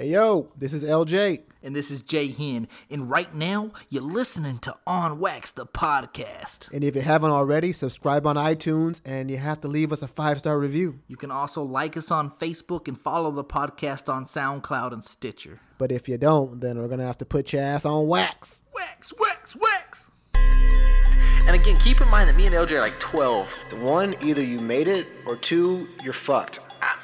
Hey 0.00 0.12
yo, 0.12 0.48
this 0.56 0.72
is 0.72 0.82
LJ. 0.82 1.42
And 1.62 1.76
this 1.76 1.90
is 1.90 2.00
Jay 2.00 2.28
Hen. 2.28 2.68
And 2.88 3.10
right 3.10 3.34
now, 3.34 3.72
you're 3.90 4.02
listening 4.02 4.56
to 4.60 4.74
On 4.86 5.18
Wax, 5.18 5.50
the 5.50 5.66
podcast. 5.66 6.72
And 6.72 6.82
if 6.82 6.96
you 6.96 7.02
haven't 7.02 7.32
already, 7.32 7.74
subscribe 7.74 8.26
on 8.26 8.36
iTunes 8.36 9.02
and 9.04 9.30
you 9.30 9.36
have 9.36 9.60
to 9.60 9.68
leave 9.68 9.92
us 9.92 10.00
a 10.00 10.08
five 10.08 10.38
star 10.38 10.58
review. 10.58 11.00
You 11.06 11.18
can 11.18 11.30
also 11.30 11.62
like 11.62 11.98
us 11.98 12.10
on 12.10 12.30
Facebook 12.30 12.88
and 12.88 12.98
follow 12.98 13.30
the 13.30 13.44
podcast 13.44 14.10
on 14.10 14.24
SoundCloud 14.24 14.92
and 14.92 15.04
Stitcher. 15.04 15.60
But 15.76 15.92
if 15.92 16.08
you 16.08 16.16
don't, 16.16 16.62
then 16.62 16.78
we're 16.78 16.88
going 16.88 17.00
to 17.00 17.04
have 17.04 17.18
to 17.18 17.26
put 17.26 17.52
your 17.52 17.60
ass 17.60 17.84
on 17.84 18.06
wax. 18.06 18.62
Wax, 18.74 19.12
wax, 19.18 19.54
wax. 19.54 20.10
And 20.34 21.54
again, 21.54 21.76
keep 21.76 22.00
in 22.00 22.08
mind 22.08 22.30
that 22.30 22.36
me 22.36 22.46
and 22.46 22.54
LJ 22.54 22.70
are 22.70 22.80
like 22.80 22.98
12. 23.00 23.58
The 23.68 23.76
one, 23.76 24.14
either 24.22 24.42
you 24.42 24.60
made 24.60 24.88
it, 24.88 25.08
or 25.26 25.36
two, 25.36 25.88
you're 26.02 26.14
fucked. 26.14 26.60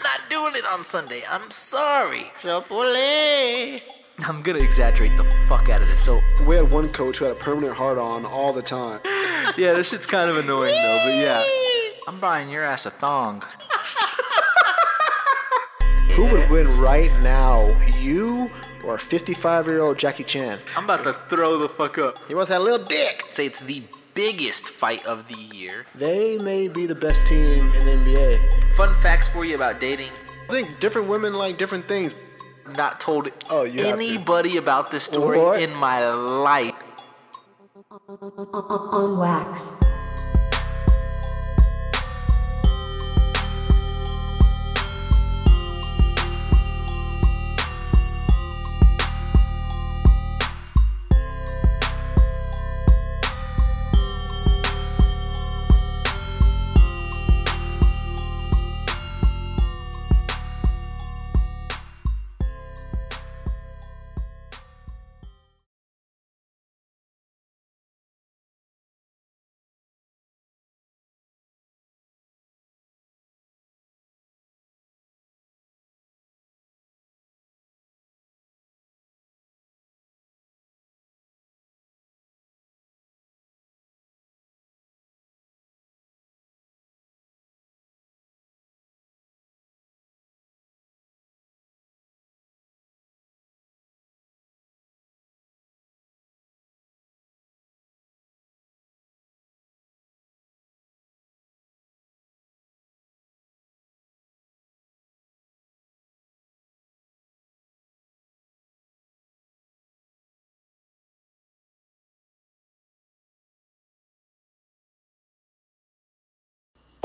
I'm 0.07 0.21
not 0.21 0.31
doing 0.31 0.55
it 0.55 0.65
on 0.73 0.85
Sunday. 0.85 1.25
I'm 1.29 1.51
sorry. 1.51 2.31
Chapole. 2.41 3.81
I'm 4.21 4.41
gonna 4.41 4.61
exaggerate 4.61 5.17
the 5.17 5.25
fuck 5.49 5.69
out 5.69 5.83
of 5.83 5.89
this. 5.89 6.01
So 6.01 6.21
We 6.47 6.55
had 6.55 6.71
one 6.71 6.91
coach 6.91 7.19
who 7.19 7.25
had 7.25 7.33
a 7.37 7.39
permanent 7.41 7.77
hard 7.77 7.99
on 7.99 8.25
all 8.25 8.53
the 8.53 8.63
time. 8.63 9.01
yeah, 9.57 9.73
this 9.73 9.91
shit's 9.91 10.07
kind 10.07 10.31
of 10.31 10.37
annoying 10.37 10.75
though. 10.75 11.01
But 11.05 11.15
yeah, 11.15 11.45
I'm 12.07 12.21
buying 12.21 12.49
your 12.49 12.63
ass 12.63 12.87
a 12.87 12.91
thong. 12.91 13.43
Who 16.15 16.25
would 16.27 16.49
win 16.51 16.79
right 16.79 17.11
now, 17.23 17.67
you 17.99 18.49
or 18.85 18.99
55 18.99 19.67
year 19.67 19.81
old 19.81 19.99
Jackie 19.99 20.25
Chan? 20.25 20.61
I'm 20.77 20.85
about 20.85 21.03
to 21.03 21.15
throw 21.29 21.59
the 21.59 21.69
fuck 21.69 21.99
up. 21.99 22.19
He 22.29 22.35
wants 22.35 22.51
that 22.51 22.63
little 22.63 22.87
dick. 22.87 23.23
Say 23.33 23.47
it's 23.47 23.59
the 23.61 23.83
biggest 24.17 24.71
fight 24.71 25.05
of 25.07 25.29
the 25.29 25.39
year. 25.57 25.85
They 25.95 26.39
may 26.39 26.67
be 26.69 26.87
the 26.87 26.95
best 26.95 27.25
team 27.27 27.71
in 27.75 27.85
the 27.87 27.93
NBA. 27.93 28.75
Fun 28.75 28.93
facts 29.03 29.29
for 29.29 29.45
you 29.45 29.55
about 29.55 29.79
dating. 29.79 30.11
I 30.49 30.53
think 30.53 30.81
different 30.81 31.07
women 31.09 31.35
like 31.35 31.59
different 31.59 31.87
things. 31.87 32.15
Not 32.77 32.99
told 32.99 33.29
Oh, 33.51 33.63
you 33.63 33.85
have 33.85 33.99
to. 33.99 34.05
anybody 34.05 34.57
about 34.57 34.91
this 34.91 35.05
story 35.05 35.39
What? 35.39 35.61
in 35.61 35.73
my 35.77 36.09
life. 36.13 36.75
on 38.09 39.19
wax. 39.19 39.86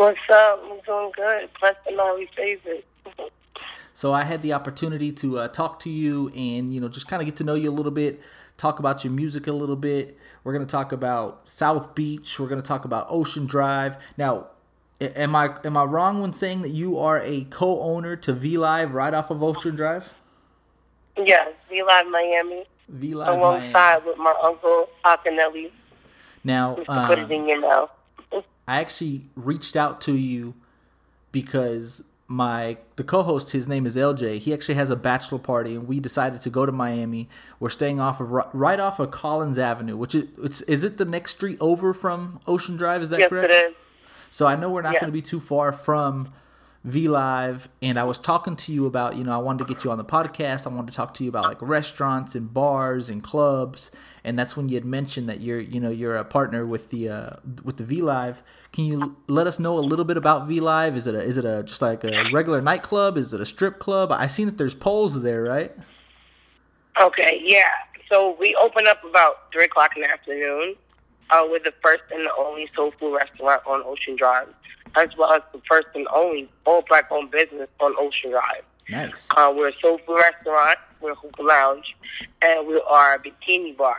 What's 0.01 0.17
up? 0.33 0.63
I'm 0.63 0.79
doing 0.79 1.11
good. 1.15 1.53
Preston 1.53 1.99
always 1.99 2.27
says 2.35 2.57
it. 2.65 2.85
So 3.93 4.11
I 4.11 4.23
had 4.23 4.41
the 4.41 4.51
opportunity 4.51 5.11
to 5.11 5.37
uh, 5.37 5.47
talk 5.47 5.79
to 5.81 5.91
you 5.91 6.29
and 6.29 6.73
you 6.73 6.81
know 6.81 6.89
just 6.89 7.07
kind 7.07 7.21
of 7.21 7.27
get 7.27 7.35
to 7.35 7.43
know 7.43 7.53
you 7.53 7.69
a 7.69 7.71
little 7.71 7.91
bit, 7.91 8.19
talk 8.57 8.79
about 8.79 9.03
your 9.03 9.13
music 9.13 9.45
a 9.45 9.51
little 9.51 9.75
bit. 9.75 10.17
We're 10.43 10.53
gonna 10.53 10.65
talk 10.65 10.91
about 10.91 11.47
South 11.47 11.93
Beach. 11.93 12.39
We're 12.39 12.47
gonna 12.47 12.63
talk 12.63 12.83
about 12.83 13.05
Ocean 13.11 13.45
Drive. 13.45 13.95
Now, 14.17 14.47
am 14.99 15.35
I 15.35 15.55
am 15.63 15.77
I 15.77 15.83
wrong 15.83 16.19
when 16.19 16.33
saying 16.33 16.63
that 16.63 16.71
you 16.71 16.97
are 16.97 17.21
a 17.21 17.43
co-owner 17.51 18.15
to 18.15 18.33
V 18.33 18.57
Live 18.57 18.95
right 18.95 19.13
off 19.13 19.29
of 19.29 19.43
Ocean 19.43 19.75
Drive? 19.75 20.11
Yes, 21.15 21.53
we 21.69 21.83
live 21.83 22.07
Miami 22.07 22.65
V 22.89 23.13
Live. 23.13 23.37
alongside 23.37 24.03
with 24.03 24.17
my 24.17 24.33
uncle 24.41 24.89
Akinelli. 25.05 25.69
Now, 26.43 26.73
to 26.73 26.85
put 26.85 27.19
it 27.19 27.25
um, 27.25 27.31
in 27.31 27.47
your 27.47 27.61
mouth. 27.61 27.91
I 28.71 28.79
actually 28.79 29.25
reached 29.35 29.75
out 29.75 29.99
to 30.01 30.13
you 30.13 30.53
because 31.33 32.05
my 32.25 32.77
the 32.95 33.03
co-host 33.03 33.51
his 33.51 33.67
name 33.67 33.85
is 33.85 33.97
LJ. 33.97 34.37
He 34.39 34.53
actually 34.53 34.75
has 34.75 34.89
a 34.89 34.95
bachelor 34.95 35.39
party 35.39 35.75
and 35.75 35.89
we 35.89 35.99
decided 35.99 36.39
to 36.39 36.49
go 36.49 36.65
to 36.65 36.71
Miami. 36.71 37.27
We're 37.59 37.69
staying 37.69 37.99
off 37.99 38.21
of 38.21 38.31
right 38.31 38.79
off 38.79 39.01
of 39.01 39.11
Collins 39.11 39.59
Avenue, 39.59 39.97
which 39.97 40.15
is 40.15 40.23
it's, 40.41 40.61
is 40.61 40.85
it 40.85 40.97
the 40.97 41.03
next 41.03 41.33
street 41.33 41.57
over 41.59 41.93
from 41.93 42.39
Ocean 42.47 42.77
Drive, 42.77 43.01
is 43.01 43.09
that 43.09 43.19
Yes, 43.19 43.29
correct? 43.29 43.51
it 43.51 43.71
is. 43.71 43.75
So 44.29 44.47
I 44.47 44.55
know 44.55 44.69
we're 44.69 44.83
not 44.83 44.93
going 44.93 45.07
to 45.07 45.11
be 45.11 45.21
too 45.21 45.41
far 45.41 45.73
from 45.73 46.31
V 46.83 47.07
Live, 47.07 47.69
and 47.81 47.99
I 47.99 48.03
was 48.03 48.17
talking 48.17 48.55
to 48.55 48.73
you 48.73 48.87
about, 48.87 49.15
you 49.15 49.23
know, 49.23 49.33
I 49.33 49.37
wanted 49.37 49.67
to 49.67 49.73
get 49.73 49.83
you 49.83 49.91
on 49.91 49.99
the 49.99 50.05
podcast. 50.05 50.65
I 50.65 50.69
wanted 50.69 50.89
to 50.91 50.97
talk 50.97 51.13
to 51.15 51.23
you 51.23 51.29
about 51.29 51.43
like 51.43 51.61
restaurants 51.61 52.33
and 52.33 52.51
bars 52.51 53.09
and 53.09 53.23
clubs, 53.23 53.91
and 54.23 54.37
that's 54.37 54.57
when 54.57 54.67
you 54.67 54.75
had 54.75 54.85
mentioned 54.85 55.29
that 55.29 55.41
you're, 55.41 55.59
you 55.59 55.79
know, 55.79 55.91
you're 55.91 56.15
a 56.15 56.25
partner 56.25 56.65
with 56.65 56.89
the 56.89 57.09
uh, 57.09 57.29
with 57.63 57.77
the 57.77 57.83
V 57.83 58.01
Live. 58.01 58.41
Can 58.73 58.85
you 58.85 59.15
let 59.27 59.45
us 59.45 59.59
know 59.59 59.77
a 59.77 59.81
little 59.81 60.05
bit 60.05 60.17
about 60.17 60.47
V 60.47 60.59
Live? 60.59 60.95
Is 60.95 61.05
it 61.05 61.13
a 61.13 61.21
is 61.21 61.37
it 61.37 61.45
a 61.45 61.61
just 61.61 61.83
like 61.83 62.03
a 62.03 62.29
regular 62.31 62.61
nightclub? 62.61 63.15
Is 63.15 63.31
it 63.31 63.39
a 63.39 63.45
strip 63.45 63.77
club? 63.77 64.11
I 64.11 64.25
seen 64.25 64.47
that 64.47 64.57
there's 64.57 64.75
poles 64.75 65.21
there, 65.21 65.43
right? 65.43 65.71
Okay, 66.99 67.41
yeah. 67.45 67.69
So 68.09 68.35
we 68.39 68.55
open 68.55 68.87
up 68.87 69.03
about 69.09 69.51
3 69.53 69.63
o'clock 69.63 69.95
in 69.95 70.01
the 70.01 70.11
afternoon. 70.11 70.75
Uh, 71.31 71.47
we're 71.49 71.59
the 71.59 71.73
first 71.81 72.03
and 72.13 72.25
the 72.25 72.31
only 72.37 72.69
soul 72.75 72.91
food 72.99 73.15
restaurant 73.15 73.61
on 73.65 73.81
Ocean 73.85 74.15
Drive, 74.17 74.47
as 74.95 75.09
well 75.17 75.31
as 75.31 75.41
the 75.53 75.61
first 75.69 75.87
and 75.95 76.07
only 76.13 76.49
all 76.65 76.83
black 76.87 77.09
owned 77.11 77.31
business 77.31 77.69
on 77.79 77.95
Ocean 77.97 78.31
Drive. 78.31 78.63
Nice. 78.89 79.27
Uh, 79.37 79.53
we're 79.55 79.69
a 79.69 79.73
soul 79.81 79.99
food 80.05 80.17
restaurant, 80.17 80.77
we're 80.99 81.11
a 81.11 81.15
hookah 81.15 81.41
lounge, 81.41 81.95
and 82.41 82.67
we 82.67 82.81
are 82.89 83.15
a 83.15 83.19
bikini 83.19 83.75
bar. 83.77 83.95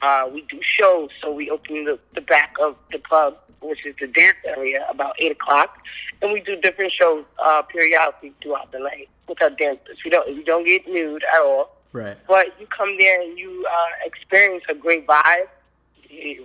Uh, 0.00 0.28
we 0.32 0.40
do 0.42 0.58
shows, 0.62 1.10
so 1.20 1.30
we 1.30 1.50
open 1.50 1.84
the, 1.84 1.98
the 2.14 2.22
back 2.22 2.54
of 2.60 2.74
the 2.90 2.98
club, 2.98 3.36
which 3.60 3.84
is 3.84 3.94
the 4.00 4.06
dance 4.06 4.36
area, 4.44 4.84
about 4.90 5.14
8 5.18 5.32
o'clock, 5.32 5.76
and 6.22 6.32
we 6.32 6.40
do 6.40 6.56
different 6.56 6.92
shows 6.92 7.24
uh, 7.44 7.62
periodically 7.62 8.32
throughout 8.42 8.72
the 8.72 8.78
night 8.78 9.08
with 9.28 9.40
our 9.42 9.50
dancers. 9.50 9.98
We 10.04 10.10
don't, 10.10 10.26
we 10.34 10.42
don't 10.42 10.66
get 10.66 10.88
nude 10.88 11.22
at 11.34 11.40
all, 11.42 11.76
Right. 11.92 12.16
but 12.26 12.46
you 12.58 12.66
come 12.68 12.96
there 12.98 13.20
and 13.20 13.38
you 13.38 13.66
uh, 13.70 14.06
experience 14.06 14.64
a 14.70 14.74
great 14.74 15.06
vibe 15.06 15.46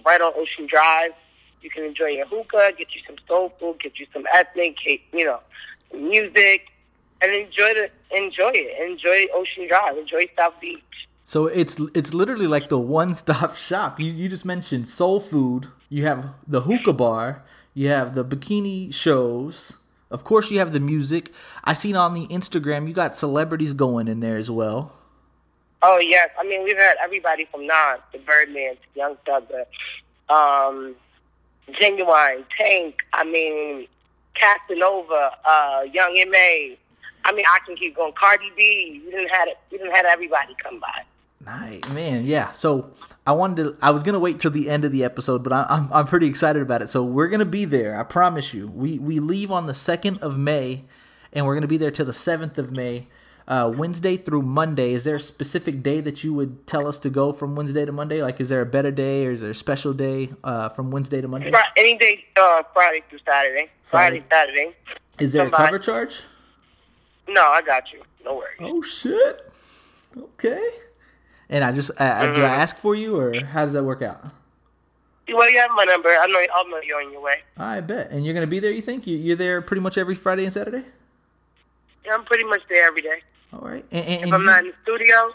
Right 0.05 0.21
on 0.21 0.33
Ocean 0.35 0.67
Drive. 0.67 1.11
You 1.61 1.69
can 1.69 1.83
enjoy 1.83 2.07
your 2.07 2.27
hookah, 2.27 2.73
get 2.77 2.93
you 2.93 3.01
some 3.05 3.17
soul 3.27 3.53
food, 3.59 3.79
get 3.81 3.99
you 3.99 4.05
some 4.13 4.25
ethnic, 4.33 4.77
you 4.85 5.25
know, 5.25 5.39
music, 5.93 6.67
and 7.21 7.31
enjoy 7.31 7.73
the 7.73 7.89
enjoy 8.11 8.51
it. 8.53 8.89
Enjoy 8.91 9.25
Ocean 9.33 9.67
Drive. 9.67 9.97
Enjoy 9.97 10.21
South 10.37 10.53
Beach. 10.61 10.81
So 11.23 11.47
it's 11.47 11.79
it's 11.93 12.13
literally 12.13 12.47
like 12.47 12.69
the 12.69 12.79
one 12.79 13.13
stop 13.13 13.55
shop. 13.69 13.99
You 13.99 14.11
you 14.11 14.29
just 14.29 14.45
mentioned 14.45 14.87
soul 14.87 15.19
food. 15.19 15.67
You 15.89 16.05
have 16.05 16.29
the 16.47 16.61
hookah 16.61 16.93
bar. 16.93 17.43
You 17.73 17.89
have 17.89 18.15
the 18.15 18.23
bikini 18.23 18.93
shows. 18.93 19.73
Of 20.09 20.23
course, 20.23 20.49
you 20.49 20.59
have 20.59 20.71
the 20.71 20.79
music. 20.79 21.33
I 21.63 21.73
seen 21.73 21.95
on 21.95 22.13
the 22.13 22.27
Instagram 22.27 22.87
you 22.87 22.93
got 22.93 23.15
celebrities 23.15 23.73
going 23.73 24.07
in 24.07 24.21
there 24.21 24.37
as 24.37 24.49
well. 24.49 24.93
Oh 25.83 25.99
yes, 25.99 26.29
I 26.39 26.43
mean 26.43 26.63
we've 26.63 26.77
had 26.77 26.95
everybody 27.01 27.45
from 27.51 27.67
Nas 27.67 27.99
to 28.11 28.19
Birdman 28.19 28.75
to 28.75 28.87
Young 28.95 29.15
Thugger, 29.27 29.65
um, 30.29 30.95
Ginuwine, 31.69 32.45
Tank. 32.57 33.01
I 33.13 33.23
mean 33.23 33.87
Casanova, 34.35 35.31
uh, 35.45 35.81
Young 35.91 36.13
Ma. 36.29 36.75
I 37.25 37.33
mean 37.33 37.45
I 37.47 37.59
can 37.65 37.75
keep 37.75 37.95
going. 37.95 38.13
Cardi 38.13 38.51
B. 38.55 39.01
We 39.05 39.11
didn't 39.11 39.29
had 39.29 39.47
it. 39.47 39.57
We 39.71 39.77
didn't 39.77 39.95
had 39.95 40.05
everybody 40.05 40.55
come 40.61 40.79
by. 40.79 41.03
Nice 41.45 41.87
man, 41.89 42.25
yeah. 42.25 42.51
So 42.51 42.91
I 43.25 43.31
wanted 43.31 43.63
to. 43.63 43.77
I 43.81 43.91
was 43.91 44.03
gonna 44.03 44.19
wait 44.19 44.39
till 44.39 44.51
the 44.51 44.69
end 44.69 44.83
of 44.83 44.91
the 44.91 45.03
episode, 45.03 45.43
but 45.43 45.53
I, 45.53 45.65
I'm 45.69 45.89
I'm 45.93 46.05
pretty 46.05 46.27
excited 46.27 46.61
about 46.61 46.81
it. 46.81 46.89
So 46.89 47.03
we're 47.03 47.27
gonna 47.27 47.45
be 47.45 47.65
there. 47.65 47.99
I 47.99 48.03
promise 48.03 48.53
you. 48.53 48.67
We 48.67 48.97
we 48.97 49.19
leave 49.19 49.51
on 49.51 49.67
the 49.67 49.73
second 49.73 50.17
of 50.19 50.37
May, 50.37 50.85
and 51.31 51.45
we're 51.45 51.53
gonna 51.53 51.67
be 51.67 51.77
there 51.77 51.91
till 51.91 52.05
the 52.05 52.13
seventh 52.13 52.57
of 52.57 52.71
May. 52.71 53.07
Uh, 53.47 53.71
Wednesday 53.73 54.17
through 54.17 54.41
Monday. 54.41 54.93
Is 54.93 55.03
there 55.03 55.15
a 55.15 55.19
specific 55.19 55.81
day 55.81 56.01
that 56.01 56.23
you 56.23 56.33
would 56.33 56.67
tell 56.67 56.87
us 56.87 56.99
to 56.99 57.09
go 57.09 57.31
from 57.31 57.55
Wednesday 57.55 57.85
to 57.85 57.91
Monday? 57.91 58.21
Like, 58.21 58.41
is 58.41 58.49
there 58.49 58.61
a 58.61 58.65
better 58.65 58.91
day 58.91 59.25
or 59.25 59.31
is 59.31 59.41
there 59.41 59.51
a 59.51 59.55
special 59.55 59.93
day 59.93 60.29
uh, 60.43 60.69
from 60.69 60.91
Wednesday 60.91 61.21
to 61.21 61.27
Monday? 61.27 61.51
Any 61.77 61.97
day, 61.97 62.25
uh, 62.39 62.63
Friday 62.73 63.03
through 63.09 63.19
Saturday. 63.25 63.69
Friday, 63.83 64.23
Saturday. 64.29 64.75
Is 65.19 65.33
there 65.33 65.47
a 65.47 65.51
cover 65.51 65.79
charge? 65.79 66.21
No, 67.27 67.41
I 67.41 67.61
got 67.61 67.91
you. 67.91 68.01
No 68.23 68.35
worries. 68.35 68.57
Oh 68.61 68.81
shit. 68.81 69.51
Okay. 70.17 70.69
And 71.49 71.63
I 71.63 71.71
just 71.71 71.91
uh, 71.99 72.33
do 72.33 72.41
I 72.41 72.49
ask 72.49 72.77
for 72.77 72.95
you 72.95 73.17
or 73.17 73.39
how 73.41 73.63
does 73.63 73.73
that 73.73 73.83
work 73.83 74.01
out? 74.01 74.25
Well, 75.29 75.49
you 75.49 75.59
have 75.59 75.71
my 75.75 75.83
number. 75.83 76.09
I 76.09 76.25
know. 76.27 76.41
I'll 76.53 76.69
know 76.69 76.79
you're 76.81 77.01
on 77.01 77.11
your 77.11 77.21
way. 77.21 77.41
I 77.57 77.81
bet. 77.81 78.11
And 78.11 78.25
you're 78.25 78.33
gonna 78.33 78.47
be 78.47 78.59
there. 78.59 78.71
You 78.71 78.81
think 78.81 79.07
you, 79.07 79.17
you're 79.17 79.35
there 79.35 79.61
pretty 79.61 79.81
much 79.81 79.97
every 79.97 80.15
Friday 80.15 80.43
and 80.45 80.53
Saturday? 80.53 80.83
Yeah, 82.05 82.13
I'm 82.13 82.23
pretty 82.23 82.45
much 82.45 82.61
there 82.69 82.85
every 82.87 83.01
day. 83.01 83.21
All 83.53 83.59
right. 83.61 83.85
And, 83.91 84.05
and, 84.05 84.15
If 84.19 84.23
and 84.23 84.33
I'm 84.33 84.41
you- 84.41 84.45
not 84.47 84.59
in 84.63 84.67
the 84.71 84.73
studio, 84.83 85.31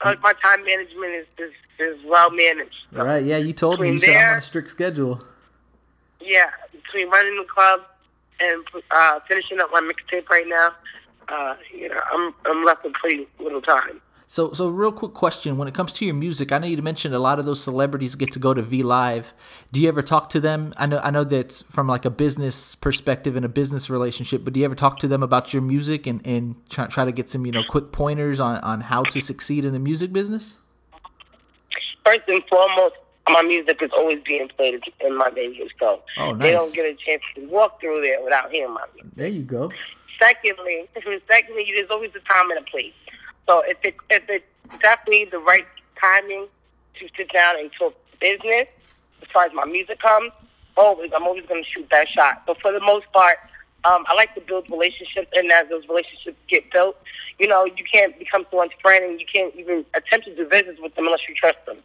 uh, 0.00 0.14
my 0.22 0.32
time 0.34 0.64
management 0.64 1.12
is 1.14 1.26
is, 1.38 1.52
is 1.78 2.04
well 2.06 2.30
managed. 2.30 2.74
So, 2.92 3.00
all 3.00 3.06
right. 3.06 3.24
Yeah, 3.24 3.36
you 3.38 3.52
told 3.52 3.80
me. 3.80 3.88
You 3.88 3.94
Between 3.94 4.14
said 4.14 4.22
I'm 4.22 4.32
on 4.32 4.38
a 4.38 4.42
strict 4.42 4.70
schedule. 4.70 5.22
Yeah, 6.20 6.50
between 6.72 7.10
running 7.10 7.36
the 7.36 7.44
club 7.44 7.80
and 8.40 8.64
uh, 8.90 9.20
finishing 9.28 9.60
up 9.60 9.70
my 9.72 9.80
mixtape 9.80 10.28
right 10.28 10.46
now, 10.46 10.70
uh, 11.28 11.56
you 11.72 11.88
know, 11.88 12.00
I'm 12.12 12.34
I'm 12.46 12.64
left 12.64 12.84
with 12.84 12.94
pretty 12.94 13.28
little 13.38 13.60
time. 13.62 14.00
So, 14.26 14.52
so 14.52 14.68
real 14.68 14.92
quick 14.92 15.12
question: 15.12 15.56
When 15.58 15.68
it 15.68 15.74
comes 15.74 15.92
to 15.94 16.04
your 16.04 16.14
music, 16.14 16.50
I 16.50 16.58
know 16.58 16.66
you 16.66 16.80
mentioned 16.82 17.14
a 17.14 17.18
lot 17.18 17.38
of 17.38 17.44
those 17.44 17.62
celebrities 17.62 18.14
get 18.14 18.32
to 18.32 18.38
go 18.38 18.54
to 18.54 18.62
V 18.62 18.82
Live. 18.82 19.34
Do 19.70 19.80
you 19.80 19.88
ever 19.88 20.02
talk 20.02 20.28
to 20.30 20.40
them? 20.40 20.74
I 20.76 20.86
know, 20.86 20.98
I 20.98 21.10
know 21.10 21.24
that's 21.24 21.62
from 21.62 21.86
like 21.86 22.04
a 22.04 22.10
business 22.10 22.74
perspective 22.74 23.36
and 23.36 23.44
a 23.44 23.48
business 23.48 23.90
relationship. 23.90 24.44
But 24.44 24.54
do 24.54 24.60
you 24.60 24.66
ever 24.66 24.74
talk 24.74 24.98
to 25.00 25.08
them 25.08 25.22
about 25.22 25.52
your 25.52 25.62
music 25.62 26.06
and 26.06 26.26
and 26.26 26.56
try, 26.68 26.86
try 26.86 27.04
to 27.04 27.12
get 27.12 27.28
some 27.30 27.46
you 27.46 27.52
know 27.52 27.62
quick 27.68 27.92
pointers 27.92 28.40
on 28.40 28.58
on 28.58 28.80
how 28.80 29.02
to 29.04 29.20
succeed 29.20 29.64
in 29.64 29.72
the 29.72 29.78
music 29.78 30.12
business? 30.12 30.56
First 32.04 32.22
and 32.28 32.42
foremost, 32.50 32.96
my 33.28 33.42
music 33.42 33.80
is 33.82 33.90
always 33.96 34.18
being 34.26 34.48
played 34.56 34.80
in 35.00 35.16
my 35.16 35.30
venues, 35.30 35.70
so 35.78 36.02
Oh, 36.18 36.34
they 36.34 36.52
don't 36.52 36.74
get 36.74 36.86
a 36.86 36.94
chance 36.94 37.22
to 37.34 37.46
walk 37.48 37.80
through 37.80 38.00
there 38.00 38.22
without 38.22 38.50
hearing 38.50 38.74
my 38.74 38.84
music. 38.94 39.12
There 39.16 39.28
you 39.28 39.42
go. 39.42 39.72
Secondly, 40.20 40.88
secondly, 41.30 41.72
there's 41.74 41.90
always 41.90 42.10
a 42.14 42.32
time 42.32 42.50
and 42.50 42.60
a 42.60 42.70
place. 42.70 42.92
So 43.46 43.62
if 43.66 43.78
it 43.82 43.94
if 44.10 44.22
it's 44.28 44.44
definitely 44.80 45.26
the 45.26 45.38
right 45.38 45.66
timing 46.00 46.46
to 46.98 47.08
sit 47.16 47.32
down 47.32 47.58
and 47.58 47.70
talk 47.78 47.94
business, 48.20 48.66
as 49.22 49.28
far 49.32 49.44
as 49.44 49.52
my 49.52 49.64
music 49.64 50.00
comes, 50.00 50.30
always 50.76 51.10
I'm 51.14 51.24
always 51.24 51.46
going 51.46 51.62
to 51.62 51.68
shoot 51.68 51.88
that 51.90 52.08
shot. 52.08 52.42
But 52.46 52.60
for 52.60 52.72
the 52.72 52.80
most 52.80 53.06
part, 53.12 53.36
um, 53.84 54.04
I 54.08 54.14
like 54.14 54.34
to 54.34 54.40
build 54.40 54.70
relationships, 54.70 55.28
and 55.34 55.50
as 55.52 55.68
those 55.68 55.86
relationships 55.88 56.38
get 56.48 56.70
built, 56.72 56.96
you 57.38 57.46
know, 57.46 57.66
you 57.66 57.84
can't 57.92 58.18
become 58.18 58.46
someone's 58.50 58.72
friend, 58.80 59.04
and 59.04 59.20
you 59.20 59.26
can't 59.32 59.54
even 59.56 59.84
attempt 59.94 60.26
to 60.26 60.34
do 60.34 60.46
business 60.48 60.78
with 60.80 60.94
them 60.94 61.06
unless 61.06 61.20
you 61.28 61.34
trust 61.34 61.58
them. 61.66 61.78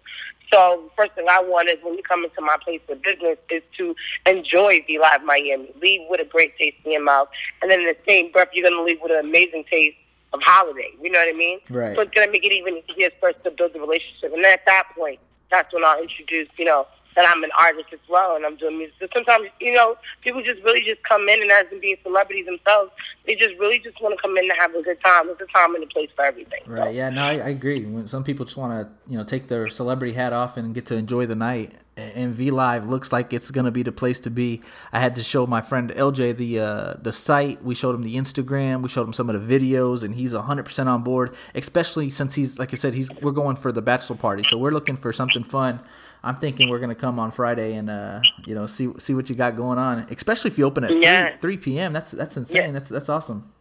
So 0.52 0.90
first 0.98 1.14
thing 1.14 1.26
I 1.30 1.42
want 1.42 1.70
is 1.70 1.76
when 1.84 1.94
you 1.96 2.04
come 2.04 2.24
into 2.24 2.42
my 2.42 2.58
place 2.64 2.82
of 2.90 3.02
business 3.02 3.38
is 3.52 3.62
to 3.78 3.96
enjoy 4.26 4.84
the 4.88 4.98
Live 4.98 5.24
Miami. 5.24 5.72
Leave 5.82 6.02
with 6.10 6.22
a 6.22 6.26
great 6.26 6.58
taste 6.58 6.78
in 6.86 6.94
your 6.94 7.04
mouth. 7.04 7.28
And 7.62 7.70
then 7.70 7.82
in 7.82 7.86
the 7.86 7.98
same 8.08 8.32
breath, 8.32 8.48
you're 8.54 8.68
going 8.68 8.76
to 8.76 8.84
leave 8.84 9.00
with 9.02 9.12
an 9.12 9.24
amazing 9.24 9.66
taste 9.70 9.96
of 10.34 10.42
holiday. 10.44 10.92
You 11.02 11.12
know 11.12 11.20
what 11.20 11.34
I 11.34 11.38
mean? 11.38 11.60
Right. 11.70 11.96
So 11.96 12.02
it's 12.02 12.12
going 12.14 12.28
to 12.28 12.32
make 12.32 12.46
it 12.46 12.54
even 12.54 12.82
easier 12.90 13.10
for 13.20 13.30
us 13.30 13.36
to 13.44 13.52
build 13.52 13.74
the 13.74 13.80
relationship. 13.80 14.34
And 14.34 14.44
then 14.44 14.54
at 14.54 14.66
that 14.68 14.84
point, 14.96 15.20
that's 15.52 15.74
when 15.74 15.84
I'll 15.84 16.02
introduce, 16.02 16.48
you 16.58 16.66
know, 16.66 16.88
that 17.16 17.26
I'm 17.28 17.44
an 17.44 17.52
artist 17.60 17.88
as 17.92 18.00
well 18.08 18.36
and 18.36 18.46
I'm 18.46 18.56
doing 18.56 18.78
music. 18.78 18.96
So 19.00 19.08
sometimes, 19.14 19.48
you 19.60 19.74
know, 19.74 19.98
people 20.22 20.42
just 20.44 20.62
really 20.64 20.84
just 20.84 21.04
come 21.04 21.28
in 21.28 21.42
and 21.42 21.52
as 21.52 21.70
them 21.70 21.80
being 21.80 21.98
celebrities 22.04 22.46
themselves, 22.46 22.92
they 23.26 23.36
just 23.36 23.52
really 23.60 23.80
just 23.80 24.02
want 24.02 24.16
to 24.16 24.22
come 24.22 24.38
in 24.38 24.44
and 24.50 24.54
have 24.60 24.74
a 24.74 24.82
good 24.82 25.02
time. 25.04 25.28
There's 25.28 25.40
a 25.42 25.58
time 25.58 25.76
and 25.76 25.84
a 25.84 25.88
place 25.88 26.10
for 26.16 26.26
everything. 26.26 26.62
So, 26.66 26.72
Right. 26.72 26.96
Yeah. 26.96 27.10
No, 27.10 27.24
I, 27.24 27.34
I 27.34 27.50
agree. 27.50 27.86
When 27.86 28.08
some 28.08 28.24
people 28.24 28.46
just 28.46 28.58
want 28.58 28.88
to, 28.88 29.12
you 29.12 29.18
know, 29.18 29.24
take 29.24 29.48
their 29.48 29.70
celebrity 29.70 30.14
hat 30.14 30.34
off 30.34 30.58
and 30.58 30.74
get 30.74 30.86
to 30.88 30.96
enjoy 30.96 31.26
the 31.26 31.36
night. 31.36 31.74
And 31.98 32.34
V 32.34 32.50
Live 32.50 32.88
looks 32.88 33.12
like 33.12 33.34
it's 33.34 33.52
gonna 33.52 33.72
be 33.72 33.84
the 33.84 33.92
place 33.92 34.22
to 34.22 34.30
be. 34.30 34.62
I 34.94 35.02
had 35.02 35.18
to 35.18 35.24
show 35.24 35.46
my 35.46 35.62
friend 35.62 35.92
LJ 35.92 36.38
the 36.38 36.60
uh, 36.60 36.94
the 37.02 37.12
site. 37.12 37.62
We 37.62 37.76
showed 37.76 37.94
him 37.94 38.04
the 38.04 38.16
Instagram. 38.16 38.82
We 38.82 38.88
showed 38.88 39.06
him 39.06 39.12
some 39.12 39.30
of 39.30 39.46
the 39.46 39.60
videos, 39.60 40.04
and 40.04 40.16
he's 40.16 40.34
hundred 40.34 40.64
percent 40.64 40.88
on 40.88 41.04
board. 41.04 41.36
Especially 41.56 42.10
since 42.10 42.36
he's 42.36 42.58
like 42.58 42.74
I 42.74 42.78
said, 42.78 42.94
he's 42.94 43.12
we're 43.22 43.34
going 43.34 43.58
for 43.58 43.74
the 43.74 43.82
bachelor 43.82 44.16
party, 44.16 44.44
so 44.44 44.58
we're 44.58 44.72
looking 44.72 44.96
for 44.96 45.12
something 45.12 45.44
fun. 45.44 45.82
I'm 46.24 46.36
thinking 46.36 46.70
we're 46.70 46.80
gonna 46.80 46.96
come 46.96 47.18
on 47.20 47.32
Friday 47.32 47.76
and 47.76 47.90
uh, 47.90 48.22
you 48.46 48.54
know 48.56 48.68
see 48.68 48.90
see 49.00 49.14
what 49.14 49.30
you 49.30 49.36
got 49.36 49.56
going 49.56 49.78
on. 49.80 50.00
Especially 50.10 50.52
if 50.52 50.58
you 50.58 50.66
open 50.66 50.84
at 50.84 50.92
Yeah. 51.00 51.30
three, 51.40 51.56
3 51.56 51.58
p.m. 51.58 51.94
That's 51.94 52.12
that's 52.12 52.36
insane. 52.38 52.58
Yeah. 52.68 52.72
That's 52.72 52.90
that's 52.90 53.10
awesome. 53.10 53.52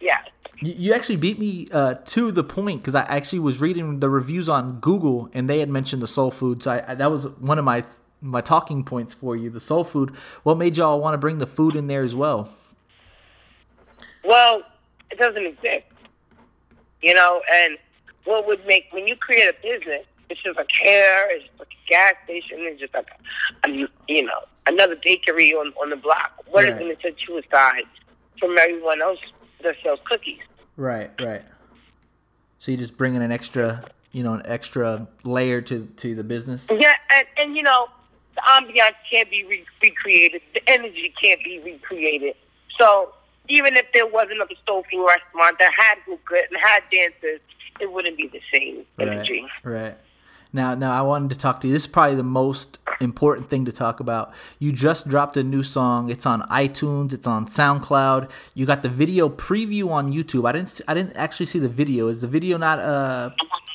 yeah. 0.00 0.18
You, 0.60 0.74
you 0.76 0.94
actually 0.94 1.16
beat 1.16 1.38
me 1.38 1.68
uh, 1.72 1.94
to 1.94 2.30
the 2.32 2.44
point 2.44 2.80
because 2.80 2.94
I 2.94 3.02
actually 3.02 3.40
was 3.40 3.60
reading 3.60 4.00
the 4.00 4.08
reviews 4.08 4.48
on 4.48 4.78
Google 4.80 5.28
and 5.34 5.48
they 5.48 5.60
had 5.60 5.68
mentioned 5.68 6.00
the 6.02 6.06
soul 6.06 6.30
food. 6.30 6.62
So 6.62 6.72
I, 6.72 6.92
I, 6.92 6.94
that 6.94 7.10
was 7.10 7.28
one 7.38 7.58
of 7.58 7.64
my 7.64 7.84
my 8.20 8.40
talking 8.40 8.84
points 8.84 9.12
for 9.14 9.36
you. 9.36 9.50
The 9.50 9.60
soul 9.60 9.84
food. 9.84 10.10
What 10.42 10.56
made 10.56 10.76
y'all 10.76 11.00
want 11.00 11.14
to 11.14 11.18
bring 11.18 11.38
the 11.38 11.46
food 11.46 11.76
in 11.76 11.86
there 11.88 12.02
as 12.02 12.16
well? 12.16 12.48
Well, 14.24 14.62
it 15.10 15.18
doesn't 15.18 15.44
exist. 15.44 15.84
You 17.02 17.14
know, 17.14 17.42
and 17.52 17.76
what 18.24 18.46
would 18.46 18.64
make 18.66 18.86
when 18.92 19.06
you 19.06 19.14
create 19.16 19.48
a 19.48 19.54
business, 19.62 20.06
it's 20.30 20.42
just 20.42 20.56
like 20.56 20.70
hair, 20.72 21.28
it's 21.30 21.44
just 21.46 21.58
like 21.58 21.68
a 21.68 21.88
gas 21.90 22.14
station, 22.24 22.58
it's 22.60 22.80
just 22.80 22.94
like 22.94 23.08
a, 23.64 23.70
you 24.08 24.22
know 24.22 24.40
another 24.66 24.96
bakery 25.04 25.52
on 25.52 25.68
on 25.80 25.90
the 25.90 25.96
block. 25.96 26.32
What 26.46 26.64
is 26.64 26.70
Right. 26.70 26.78
going 26.80 26.96
to 26.96 27.02
set 27.02 27.14
you 27.28 27.38
aside 27.38 27.84
from 28.38 28.56
everyone 28.58 29.02
else 29.02 29.18
that 29.62 29.76
sells 29.82 30.00
cookies? 30.04 30.40
Right, 30.76 31.10
right. 31.20 31.42
So 32.58 32.72
you 32.72 32.78
just 32.78 32.96
bring 32.96 33.14
in 33.14 33.22
an 33.22 33.30
extra, 33.30 33.84
you 34.12 34.22
know, 34.22 34.34
an 34.34 34.42
extra 34.44 35.06
layer 35.24 35.60
to 35.62 35.86
to 35.86 36.14
the 36.14 36.24
business. 36.24 36.66
Yeah, 36.70 36.94
and, 37.10 37.26
and 37.36 37.56
you 37.56 37.62
know, 37.62 37.88
the 38.34 38.40
ambiance 38.42 38.96
can't 39.10 39.30
be 39.30 39.44
re- 39.44 39.64
recreated. 39.82 40.42
The 40.54 40.62
energy 40.68 41.12
can't 41.22 41.42
be 41.44 41.60
recreated. 41.60 42.34
So 42.80 43.12
even 43.48 43.76
if 43.76 43.86
there 43.92 44.06
was 44.06 44.28
another 44.30 44.54
soul 44.66 44.84
food 44.90 45.06
restaurant 45.06 45.58
that 45.58 45.72
had 45.76 45.98
good 46.24 46.44
and 46.50 46.58
had 46.60 46.82
dancers, 46.90 47.40
it 47.80 47.92
wouldn't 47.92 48.16
be 48.16 48.28
the 48.28 48.40
same 48.52 48.84
energy. 48.98 49.44
Right, 49.62 49.82
right. 49.82 49.98
Now, 50.54 50.76
now 50.76 50.96
I 50.96 51.02
wanted 51.02 51.30
to 51.30 51.36
talk 51.36 51.60
to 51.62 51.66
you. 51.66 51.72
This 51.72 51.82
is 51.82 51.88
probably 51.88 52.14
the 52.14 52.22
most 52.22 52.78
important 53.00 53.50
thing 53.50 53.64
to 53.64 53.72
talk 53.72 53.98
about. 53.98 54.32
You 54.60 54.70
just 54.70 55.08
dropped 55.08 55.36
a 55.36 55.42
new 55.42 55.64
song. 55.64 56.10
It's 56.10 56.26
on 56.26 56.42
iTunes. 56.42 57.12
It's 57.12 57.26
on 57.26 57.46
SoundCloud. 57.46 58.30
You 58.54 58.64
got 58.64 58.84
the 58.84 58.88
video 58.88 59.28
preview 59.28 59.90
on 59.90 60.12
YouTube. 60.12 60.48
I 60.48 60.52
didn't. 60.52 60.68
s- 60.68 60.80
I 60.86 60.94
didn't 60.94 61.16
actually 61.16 61.46
see 61.46 61.58
the 61.58 61.68
video. 61.68 62.06
Is 62.06 62.20
the 62.20 62.28
video 62.28 62.56
not 62.56 62.78
uh 62.78 63.30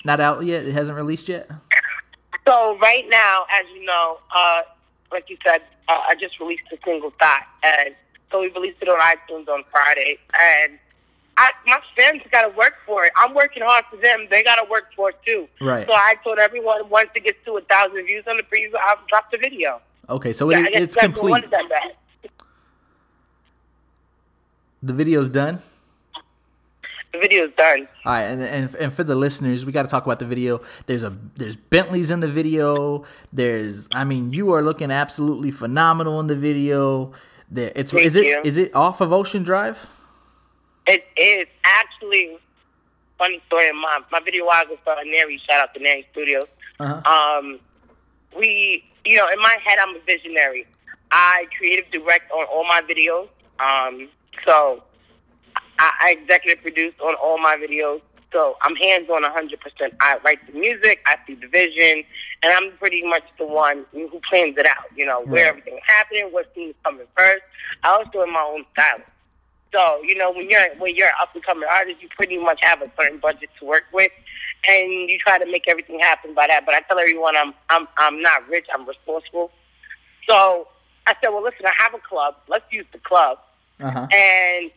not 0.06 0.22
out 0.22 0.46
yet? 0.46 0.65
It 0.65 0.72
hasn't 0.72 0.96
released 0.96 1.27
yet. 1.27 1.50
So 2.48 2.77
right 2.80 3.06
now, 3.10 3.46
as 3.51 3.65
you 3.75 3.84
know, 3.86 4.20
uh, 4.34 4.62
like 5.12 5.30
you 5.30 5.38
said, 5.46 5.62
uh, 5.89 6.00
I 6.08 6.15
just 6.15 6.39
released 6.39 6.63
a 6.72 6.77
single 6.86 7.12
thot, 7.20 7.42
and 7.62 7.94
so 8.32 8.39
we 8.39 8.48
released 8.51 8.77
it 8.82 8.88
on 8.88 9.00
iTunes 9.01 9.50
on 9.50 9.63
Friday, 9.70 10.18
and. 10.39 10.80
I, 11.39 11.51
my 11.65 11.79
fans 11.98 12.22
got 12.31 12.41
to 12.41 12.50
work 12.50 12.74
for 12.86 13.05
it. 13.05 13.12
I'm 13.15 13.34
working 13.34 13.63
hard 13.65 13.86
for 13.89 13.96
them. 13.96 14.27
They 14.29 14.43
got 14.43 14.58
to 14.58 14.69
work 14.69 14.88
for 14.93 15.12
it 15.12 15.15
too. 15.25 15.48
Right. 15.62 15.88
So 15.88 15.93
I 15.93 16.15
told 16.22 16.38
everyone 16.38 16.89
once 16.89 17.10
it 17.15 17.24
gets 17.24 17.38
to 17.46 17.58
a 17.58 17.62
thousand 17.62 18.05
views 18.05 18.25
on 18.29 18.36
the 18.36 18.43
preview, 18.43 18.74
I'll 18.81 19.00
drop 19.08 19.31
the 19.31 19.38
video. 19.38 19.81
Okay, 20.10 20.34
so 20.34 20.50
Yeah, 20.50 20.65
it, 20.65 20.75
it's 20.75 20.98
complete. 20.98 21.46
The 24.81 24.93
video's 24.93 25.29
done. 25.29 25.62
The 27.13 27.19
video's 27.19 27.51
done. 27.58 27.88
All 28.05 28.13
right, 28.13 28.24
and, 28.24 28.41
and 28.43 28.75
and 28.75 28.93
for 28.93 29.03
the 29.03 29.15
listeners, 29.15 29.65
we 29.65 29.72
got 29.72 29.84
to 29.84 29.88
talk 29.89 30.05
about 30.05 30.19
the 30.19 30.25
video. 30.25 30.62
There's 30.86 31.03
a 31.03 31.17
there's 31.36 31.55
Bentleys 31.55 32.12
in 32.12 32.19
the 32.19 32.27
video. 32.27 33.05
There's 33.34 33.88
I 33.93 34.03
mean, 34.03 34.31
you 34.31 34.53
are 34.53 34.62
looking 34.62 34.91
absolutely 34.91 35.51
phenomenal 35.51 36.19
in 36.19 36.27
the 36.27 36.36
video. 36.36 37.13
There, 37.50 37.72
it's 37.75 37.93
Thank 37.93 38.05
is 38.05 38.15
it 38.15 38.25
you. 38.25 38.41
is 38.43 38.58
it 38.58 38.75
off 38.75 39.01
of 39.01 39.12
Ocean 39.12 39.43
Drive? 39.43 39.88
It 41.20 41.40
is 41.42 41.48
actually 41.66 42.38
funny 43.18 43.42
story. 43.48 43.72
My 43.74 44.00
my 44.12 44.20
videographer 44.22 44.96
Neri, 45.06 45.40
shout 45.48 45.60
out 45.62 45.74
to 45.74 45.80
Neri 45.82 46.08
Studios. 46.14 46.46
Uh-huh. 46.80 47.02
Um, 47.40 47.60
we, 48.38 48.86
you 49.04 49.18
know, 49.18 49.28
in 49.28 49.38
my 49.40 49.58
head, 49.66 49.80
I'm 49.82 49.96
a 49.96 50.00
visionary. 50.08 50.66
I 51.12 51.46
creative 51.58 51.92
direct 51.92 52.32
on 52.32 52.46
all 52.46 52.64
my 52.64 52.82
videos. 52.82 53.28
Um, 53.60 54.08
so 54.46 54.82
I, 55.80 55.92
I 56.00 56.16
executive 56.22 56.62
produce 56.62 56.94
on 57.04 57.16
all 57.16 57.38
my 57.38 57.58
videos. 57.58 58.02
So 58.32 58.56
I'm 58.62 58.76
hands 58.76 59.10
on 59.10 59.24
100%. 59.24 59.92
I 60.00 60.20
write 60.24 60.40
the 60.46 60.54
music, 60.58 61.02
I 61.08 61.16
see 61.26 61.34
the 61.34 61.48
vision, 61.48 62.04
and 62.44 62.54
I'm 62.54 62.78
pretty 62.78 63.02
much 63.04 63.24
the 63.40 63.46
one 63.46 63.86
who 63.92 64.22
plans 64.30 64.56
it 64.58 64.68
out. 64.68 64.86
You 64.96 65.06
know, 65.08 65.22
where 65.24 65.46
Right. 65.46 65.50
everything's 65.50 65.82
happening, 65.88 66.26
what 66.32 66.46
scene's 66.56 66.76
coming 66.86 67.08
first. 67.18 67.42
I 67.84 67.90
also 67.90 68.22
in 68.22 68.32
my 68.32 68.42
own 68.42 68.66
style. 68.74 69.02
So 69.72 70.02
you 70.04 70.16
know, 70.16 70.32
when 70.32 70.50
you're 70.50 70.68
when 70.78 70.96
you're 70.96 71.08
an 71.08 71.14
up 71.22 71.34
and 71.36 71.44
coming 71.44 71.68
artist, 71.72 72.02
you 72.02 72.10
pretty 72.16 72.38
much 72.38 72.60
have 72.62 72.82
a 72.82 72.92
certain 73.00 73.20
budget 73.20 73.50
to 73.60 73.66
work 73.66 73.84
with, 73.94 74.12
and 74.68 74.92
you 74.92 75.18
try 75.20 75.38
to 75.38 75.46
make 75.46 75.68
everything 75.68 76.00
happen 76.00 76.34
by 76.34 76.48
that. 76.48 76.66
But 76.66 76.76
I 76.76 76.80
tell 76.82 76.98
everyone, 77.00 77.36
I'm 77.38 77.54
I'm 77.70 77.88
I'm 77.98 78.22
not 78.22 78.48
rich. 78.50 78.66
I'm 78.74 78.88
responsible. 78.88 79.52
So 80.28 80.68
I 81.08 81.14
said, 81.22 81.30
well, 81.30 81.44
listen, 81.44 81.66
I 81.66 81.74
have 81.78 81.94
a 81.94 82.00
club. 82.00 82.36
Let's 82.48 82.66
use 82.72 82.86
the 82.92 83.00
club 83.00 83.40
Uh-huh. 83.82 84.00
and 84.12 84.72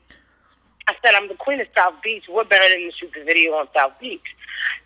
I 0.89 0.95
said, 1.05 1.15
I'm 1.15 1.29
the 1.29 1.35
queen 1.35 1.61
of 1.61 1.67
South 1.77 1.95
Beach. 2.03 2.25
We're 2.29 2.45
better 2.45 2.69
than 2.69 2.91
to 2.91 2.97
shoot 2.97 3.13
the 3.15 3.23
video 3.25 3.53
on 3.53 3.69
South 3.75 3.99
Beach. 4.01 4.25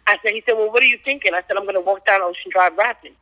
I 0.06 0.18
said, 0.22 0.32
he 0.32 0.42
said, 0.46 0.54
well, 0.54 0.70
what 0.72 0.82
are 0.82 0.86
you 0.86 0.98
thinking? 0.98 1.34
I 1.34 1.42
said, 1.46 1.56
I'm 1.56 1.62
going 1.64 1.74
to 1.76 1.80
walk 1.80 2.04
down 2.06 2.20
Ocean 2.22 2.50
Drive 2.50 2.76
rapping. 2.76 3.12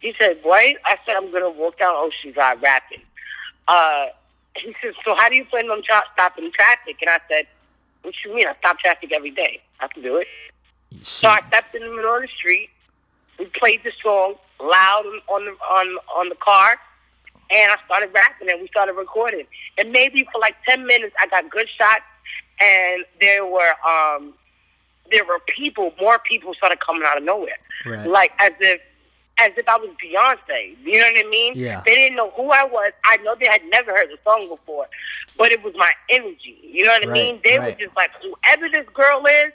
He 0.00 0.14
said, 0.18 0.38
what? 0.42 0.76
I 0.84 0.96
said, 1.06 1.14
I'm 1.16 1.30
going 1.30 1.42
to 1.42 1.50
walk 1.50 1.78
down 1.78 1.94
Ocean 1.96 2.32
Drive 2.32 2.60
rapping. 2.62 3.02
Uh, 3.68 4.06
he 4.62 4.74
said, 4.82 4.94
so 5.04 5.14
how 5.16 5.28
do 5.28 5.36
you 5.36 5.44
plan 5.44 5.70
on 5.70 5.82
tra- 5.82 6.02
stopping 6.14 6.50
traffic? 6.52 6.96
And 7.00 7.10
I 7.10 7.18
said, 7.30 7.46
what 8.02 8.14
you 8.24 8.34
mean? 8.34 8.46
I 8.46 8.54
stop 8.58 8.78
traffic 8.78 9.12
every 9.12 9.30
day. 9.30 9.60
I 9.80 9.88
can 9.88 10.02
do 10.02 10.16
it. 10.16 10.26
So 11.02 11.28
I 11.28 11.40
stepped 11.48 11.74
in 11.74 11.82
the 11.82 11.90
middle 11.94 12.14
of 12.14 12.22
the 12.22 12.28
street. 12.28 12.70
We 13.38 13.46
played 13.46 13.82
the 13.84 13.92
song 14.02 14.34
loud 14.60 15.04
on 15.28 15.44
the 15.44 15.50
on 15.70 15.98
on 16.16 16.28
the 16.30 16.36
car, 16.36 16.76
and 17.50 17.70
I 17.72 17.76
started 17.84 18.10
rapping 18.14 18.48
and 18.50 18.62
we 18.62 18.68
started 18.68 18.94
recording. 18.94 19.44
And 19.76 19.92
maybe 19.92 20.26
for 20.32 20.40
like 20.40 20.54
ten 20.66 20.86
minutes, 20.86 21.14
I 21.20 21.26
got 21.26 21.50
good 21.50 21.68
shots, 21.76 22.02
and 22.60 23.04
there 23.20 23.44
were 23.44 23.74
um 23.86 24.32
there 25.10 25.24
were 25.24 25.38
people, 25.46 25.92
more 26.00 26.18
people 26.24 26.54
started 26.54 26.80
coming 26.80 27.02
out 27.04 27.18
of 27.18 27.24
nowhere, 27.24 27.58
Right. 27.84 28.08
like 28.08 28.32
as 28.38 28.52
if 28.60 28.80
as 29.38 29.52
if 29.56 29.68
I 29.68 29.76
was 29.76 29.90
Beyonce. 30.02 30.76
You 30.84 31.00
know 31.00 31.06
what 31.12 31.26
I 31.26 31.28
mean? 31.28 31.52
Yeah. 31.56 31.82
They 31.84 31.94
didn't 31.94 32.16
know 32.16 32.30
who 32.30 32.50
I 32.50 32.64
was. 32.64 32.92
I 33.04 33.18
know 33.18 33.34
they 33.38 33.46
had 33.46 33.62
never 33.70 33.92
heard 33.92 34.08
the 34.08 34.18
song 34.24 34.48
before, 34.48 34.86
but 35.36 35.52
it 35.52 35.62
was 35.62 35.74
my 35.76 35.92
energy. 36.10 36.58
You 36.62 36.84
know 36.84 36.92
what 36.92 37.08
I 37.08 37.12
mean? 37.12 37.40
They 37.44 37.58
right. 37.58 37.74
were 37.74 37.84
just 37.84 37.96
like, 37.96 38.10
whoever 38.22 38.68
this 38.68 38.86
girl 38.94 39.24
is, 39.26 39.52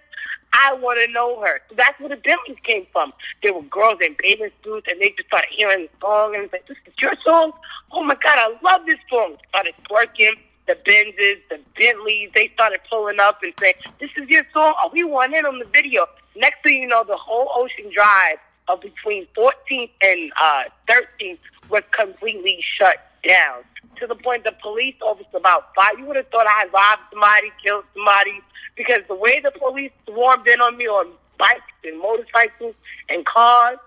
I 0.54 0.74
want 0.74 1.00
to 1.04 1.12
know 1.12 1.40
her. 1.42 1.62
So 1.70 1.76
that's 1.78 2.00
where 2.00 2.10
the 2.10 2.18
Bentleys 2.18 2.58
came 2.64 2.86
from. 2.92 3.14
There 3.42 3.54
were 3.54 3.64
girls 3.64 4.00
in 4.02 4.16
bathing 4.20 4.52
suits, 4.64 4.88
and 4.92 5.02
they 5.02 5.10
just 5.10 5.28
started 5.28 5.50
hearing 5.50 5.88
the 5.88 5.90
song, 6.06 6.36
and 6.36 6.44
it's 6.44 6.54
like, 6.54 6.68
this 6.68 6.78
is 6.86 6.94
your 7.00 7.14
song? 7.26 7.54
Oh 7.92 8.04
my 8.04 8.16
God, 8.16 8.38
I 8.38 8.56
love 8.62 8.86
this 8.86 9.00
song. 9.10 9.38
Started 9.50 9.74
twerking. 9.90 10.34
The 10.68 10.78
Benzes, 10.88 11.40
the 11.50 11.60
Bentleys, 11.78 12.30
they 12.36 12.50
started 12.54 12.80
pulling 12.90 13.20
up 13.20 13.40
and 13.42 13.52
saying, 13.60 13.74
this 14.00 14.12
is 14.16 14.30
your 14.30 14.44
song? 14.54 14.74
Oh, 14.80 14.92
we 14.94 15.04
want 15.04 15.34
in 15.34 15.46
on 15.46 15.58
the 15.58 15.66
video. 15.66 16.06
Next 16.36 16.62
thing 16.64 16.84
you 16.84 16.88
know, 16.88 17.04
the 17.04 17.18
whole 17.18 17.50
Ocean 17.56 17.92
Drive 17.94 18.38
of 18.72 18.82
between 18.82 19.28
14th 19.38 19.90
and 20.02 20.32
uh, 20.42 20.64
13th 20.90 21.40
was 21.70 21.84
completely 21.92 22.64
shut 22.78 22.98
down. 23.28 23.64
To 23.98 24.08
the 24.08 24.16
point 24.16 24.44
the 24.44 24.54
police 24.62 24.96
officer 25.02 25.38
about 25.38 25.76
five, 25.76 26.00
you 26.00 26.06
would 26.06 26.16
have 26.16 26.28
thought 26.30 26.48
I 26.48 26.62
had 26.62 26.74
robbed 26.74 27.02
somebody, 27.12 27.52
killed 27.64 27.84
somebody, 27.94 28.42
because 28.76 29.02
the 29.08 29.16
way 29.16 29.40
the 29.40 29.52
police 29.52 29.92
swarmed 30.08 30.48
in 30.48 30.60
on 30.62 30.78
me 30.78 30.88
on 30.88 31.12
bikes 31.38 31.62
and 31.84 32.00
motorcycles 32.00 32.76
and 33.10 33.26
cars, 33.26 33.78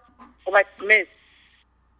I'm 0.46 0.52
like, 0.52 0.66
Miss, 0.84 1.06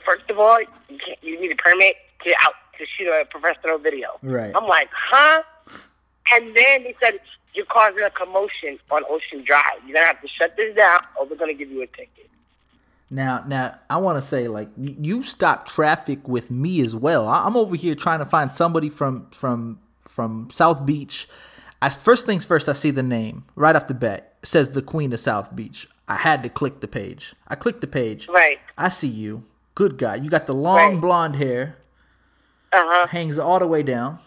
first 0.04 0.28
of 0.28 0.38
all, 0.38 0.60
you, 0.60 0.98
can't, 1.04 1.18
you 1.22 1.40
need 1.40 1.52
a 1.52 1.56
permit 1.56 1.96
to 2.24 2.34
out 2.42 2.54
to 2.78 2.86
shoot 2.86 3.08
a 3.08 3.24
professional 3.24 3.78
video. 3.78 4.08
Right. 4.22 4.52
I'm 4.54 4.66
like, 4.66 4.90
huh? 4.92 5.42
And 6.32 6.56
then 6.56 6.84
they 6.84 6.94
said, 7.02 7.20
you're 7.54 7.66
causing 7.66 8.02
a 8.02 8.10
commotion 8.10 8.78
on 8.90 9.04
Ocean 9.08 9.44
Drive. 9.44 9.62
You're 9.86 9.94
gonna 9.94 10.06
have 10.06 10.20
to 10.22 10.28
shut 10.28 10.56
this 10.56 10.76
down, 10.76 10.98
or 11.18 11.26
we're 11.26 11.36
gonna 11.36 11.54
give 11.54 11.70
you 11.70 11.82
a 11.82 11.86
ticket. 11.86 12.28
Now, 13.14 13.44
now, 13.46 13.78
I 13.88 13.98
want 13.98 14.16
to 14.18 14.22
say, 14.22 14.48
like, 14.48 14.68
you 14.76 15.22
stopped 15.22 15.70
traffic 15.70 16.26
with 16.26 16.50
me 16.50 16.80
as 16.80 16.96
well. 16.96 17.28
I'm 17.28 17.56
over 17.56 17.76
here 17.76 17.94
trying 17.94 18.18
to 18.18 18.26
find 18.26 18.52
somebody 18.52 18.90
from 18.90 19.30
from 19.30 19.78
from 20.08 20.48
South 20.52 20.84
Beach. 20.84 21.28
As 21.80 21.94
first 21.94 22.26
things 22.26 22.44
first, 22.44 22.68
I 22.68 22.72
see 22.72 22.90
the 22.90 23.04
name 23.04 23.44
right 23.54 23.76
off 23.76 23.86
the 23.86 23.94
bat. 23.94 24.32
It 24.42 24.46
says 24.48 24.70
the 24.70 24.82
Queen 24.82 25.12
of 25.12 25.20
South 25.20 25.54
Beach. 25.54 25.86
I 26.08 26.16
had 26.16 26.42
to 26.42 26.48
click 26.48 26.80
the 26.80 26.88
page. 26.88 27.34
I 27.46 27.54
clicked 27.54 27.82
the 27.82 27.86
page. 27.86 28.28
Right. 28.28 28.58
I 28.76 28.88
see 28.88 29.06
you. 29.08 29.44
Good 29.76 29.96
guy. 29.96 30.16
You 30.16 30.28
got 30.28 30.46
the 30.48 30.52
long 30.54 30.94
Right. 30.94 31.00
blonde 31.00 31.36
hair, 31.36 31.76
Uh 32.72 32.82
huh. 32.84 33.06
hangs 33.06 33.38
all 33.38 33.60
the 33.60 33.66
way 33.68 33.84
down. 33.84 34.18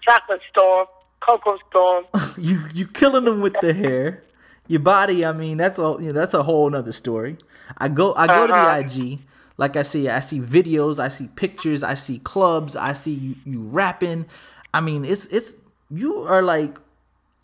Chocolate 0.00 0.40
Storm, 0.50 0.86
Cocoa 1.20 1.58
Storm. 1.70 2.06
you 2.38 2.60
you 2.74 2.88
killing 2.88 3.24
them 3.24 3.40
with 3.40 3.54
the 3.60 3.72
hair. 3.72 4.24
Your 4.66 4.80
body, 4.80 5.24
I 5.26 5.32
mean, 5.32 5.56
that's 5.58 5.78
a 5.78 5.96
you 6.00 6.06
know, 6.06 6.12
that's 6.12 6.34
a 6.34 6.42
whole 6.42 6.68
nother 6.70 6.92
story. 6.92 7.36
I 7.78 7.88
go 7.88 8.14
I 8.14 8.26
go 8.26 8.44
Uh-huh. 8.44 8.78
to 8.78 8.88
the 8.88 9.02
IG, 9.12 9.18
like 9.58 9.76
I 9.76 9.82
see, 9.82 10.08
I 10.08 10.20
see 10.20 10.40
videos, 10.40 10.98
I 10.98 11.08
see 11.08 11.28
pictures, 11.36 11.82
I 11.82 11.94
see 11.94 12.18
clubs, 12.18 12.74
I 12.76 12.92
see 12.94 13.12
you, 13.12 13.34
you 13.44 13.60
rapping. 13.62 14.26
I 14.72 14.80
mean, 14.80 15.04
it's 15.04 15.26
it's 15.26 15.54
you 15.90 16.18
are 16.22 16.42
like 16.42 16.76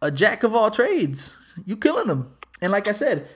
a 0.03 0.11
jack 0.11 0.43
of 0.43 0.55
all 0.55 0.71
trades. 0.71 1.37
You 1.67 1.77
killing 1.77 2.07
them. 2.07 2.33
And 2.63 2.73
like 2.73 2.89
I 2.89 2.93
said, 2.93 3.29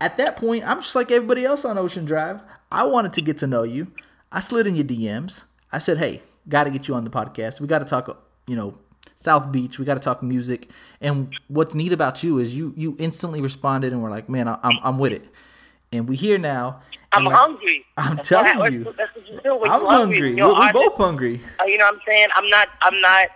at 0.00 0.16
that 0.16 0.36
point, 0.36 0.66
I'm 0.68 0.80
just 0.82 0.94
like 0.96 1.10
everybody 1.12 1.44
else 1.44 1.64
on 1.64 1.78
Ocean 1.78 2.04
Drive. 2.04 2.40
I 2.72 2.84
wanted 2.84 3.12
to 3.14 3.22
get 3.22 3.38
to 3.38 3.46
know 3.46 3.62
you. 3.62 3.92
I 4.32 4.40
slid 4.40 4.66
in 4.66 4.74
your 4.74 4.84
DMs. 4.84 5.44
I 5.72 5.78
said, 5.78 5.98
"Hey, 5.98 6.22
got 6.48 6.64
to 6.64 6.70
get 6.70 6.88
you 6.88 6.94
on 6.94 7.04
the 7.04 7.10
podcast. 7.10 7.60
We 7.60 7.66
got 7.68 7.78
to 7.80 7.84
talk, 7.84 8.20
you 8.46 8.56
know, 8.56 8.74
South 9.18 9.50
Beach. 9.50 9.78
We 9.78 9.84
got 9.84 9.94
to 9.94 10.00
talk 10.00 10.22
music." 10.22 10.68
And 11.00 11.34
what's 11.48 11.74
neat 11.74 11.92
about 11.92 12.22
you 12.22 12.38
is 12.38 12.56
you 12.56 12.72
you 12.76 12.96
instantly 12.98 13.40
responded 13.40 13.92
and 13.92 14.02
were 14.02 14.10
like, 14.10 14.28
"Man, 14.28 14.48
I- 14.48 14.58
I'm 14.62 14.78
I'm 14.82 14.98
with 14.98 15.12
it." 15.12 15.28
And 15.92 16.08
we 16.08 16.16
here 16.16 16.38
now. 16.38 16.80
I'm 17.12 17.24
like- 17.24 17.34
hungry. 17.36 17.84
I'm 17.96 18.16
That's 18.16 18.28
telling 18.28 18.58
what- 18.58 18.72
you. 18.72 18.84
That's 18.96 19.14
what 19.16 19.26
you 19.28 19.40
do 19.42 19.56
when 19.56 19.70
I'm 19.70 19.80
you're 19.80 19.90
hungry. 19.90 20.36
You're 20.36 20.48
We're, 20.52 20.60
we're 20.60 20.72
both 20.72 20.96
hungry. 20.96 21.40
Uh, 21.60 21.64
You 21.64 21.78
know 21.78 21.86
what 21.86 21.94
I'm 21.94 22.00
saying? 22.06 22.28
I'm 22.34 22.48
not. 22.48 22.68
I'm 22.82 23.00
not. 23.00 23.28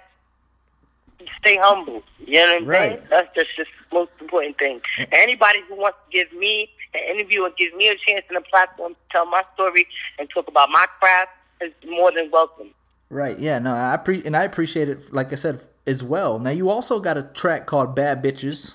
Stay 1.40 1.56
humble. 1.60 2.02
You 2.18 2.34
know 2.34 2.46
what 2.54 2.62
I'm 2.62 2.66
Right. 2.68 2.98
saying? 2.98 3.08
That's 3.10 3.34
just 3.34 3.48
just 3.56 3.70
the 3.90 3.96
most 3.98 4.10
important 4.20 4.58
thing. 4.58 4.80
Anybody 5.12 5.60
who 5.68 5.76
wants 5.76 5.98
to 6.10 6.16
give 6.18 6.32
me 6.38 6.70
an 6.94 7.00
interview 7.16 7.42
or 7.42 7.50
give 7.56 7.74
me 7.74 7.88
a 7.88 7.96
chance 8.06 8.24
and 8.28 8.36
a 8.38 8.40
platform 8.42 8.92
to 8.94 9.00
tell 9.10 9.26
my 9.26 9.42
story 9.54 9.86
and 10.18 10.28
talk 10.30 10.46
about 10.48 10.68
my 10.70 10.86
craft 11.00 11.30
is 11.60 11.72
more 11.88 12.12
than 12.12 12.30
welcome. 12.30 12.70
Right. 13.12 13.38
Yeah. 13.38 13.58
No. 13.58 13.74
I 13.74 13.98
pre- 13.98 14.22
and 14.24 14.34
I 14.34 14.44
appreciate 14.44 14.88
it. 14.88 15.12
Like 15.12 15.32
I 15.32 15.36
said, 15.36 15.60
as 15.86 16.02
well. 16.02 16.38
Now 16.38 16.48
you 16.48 16.70
also 16.70 16.98
got 16.98 17.18
a 17.18 17.22
track 17.22 17.66
called 17.66 17.94
"Bad 17.94 18.24
Bitches." 18.24 18.72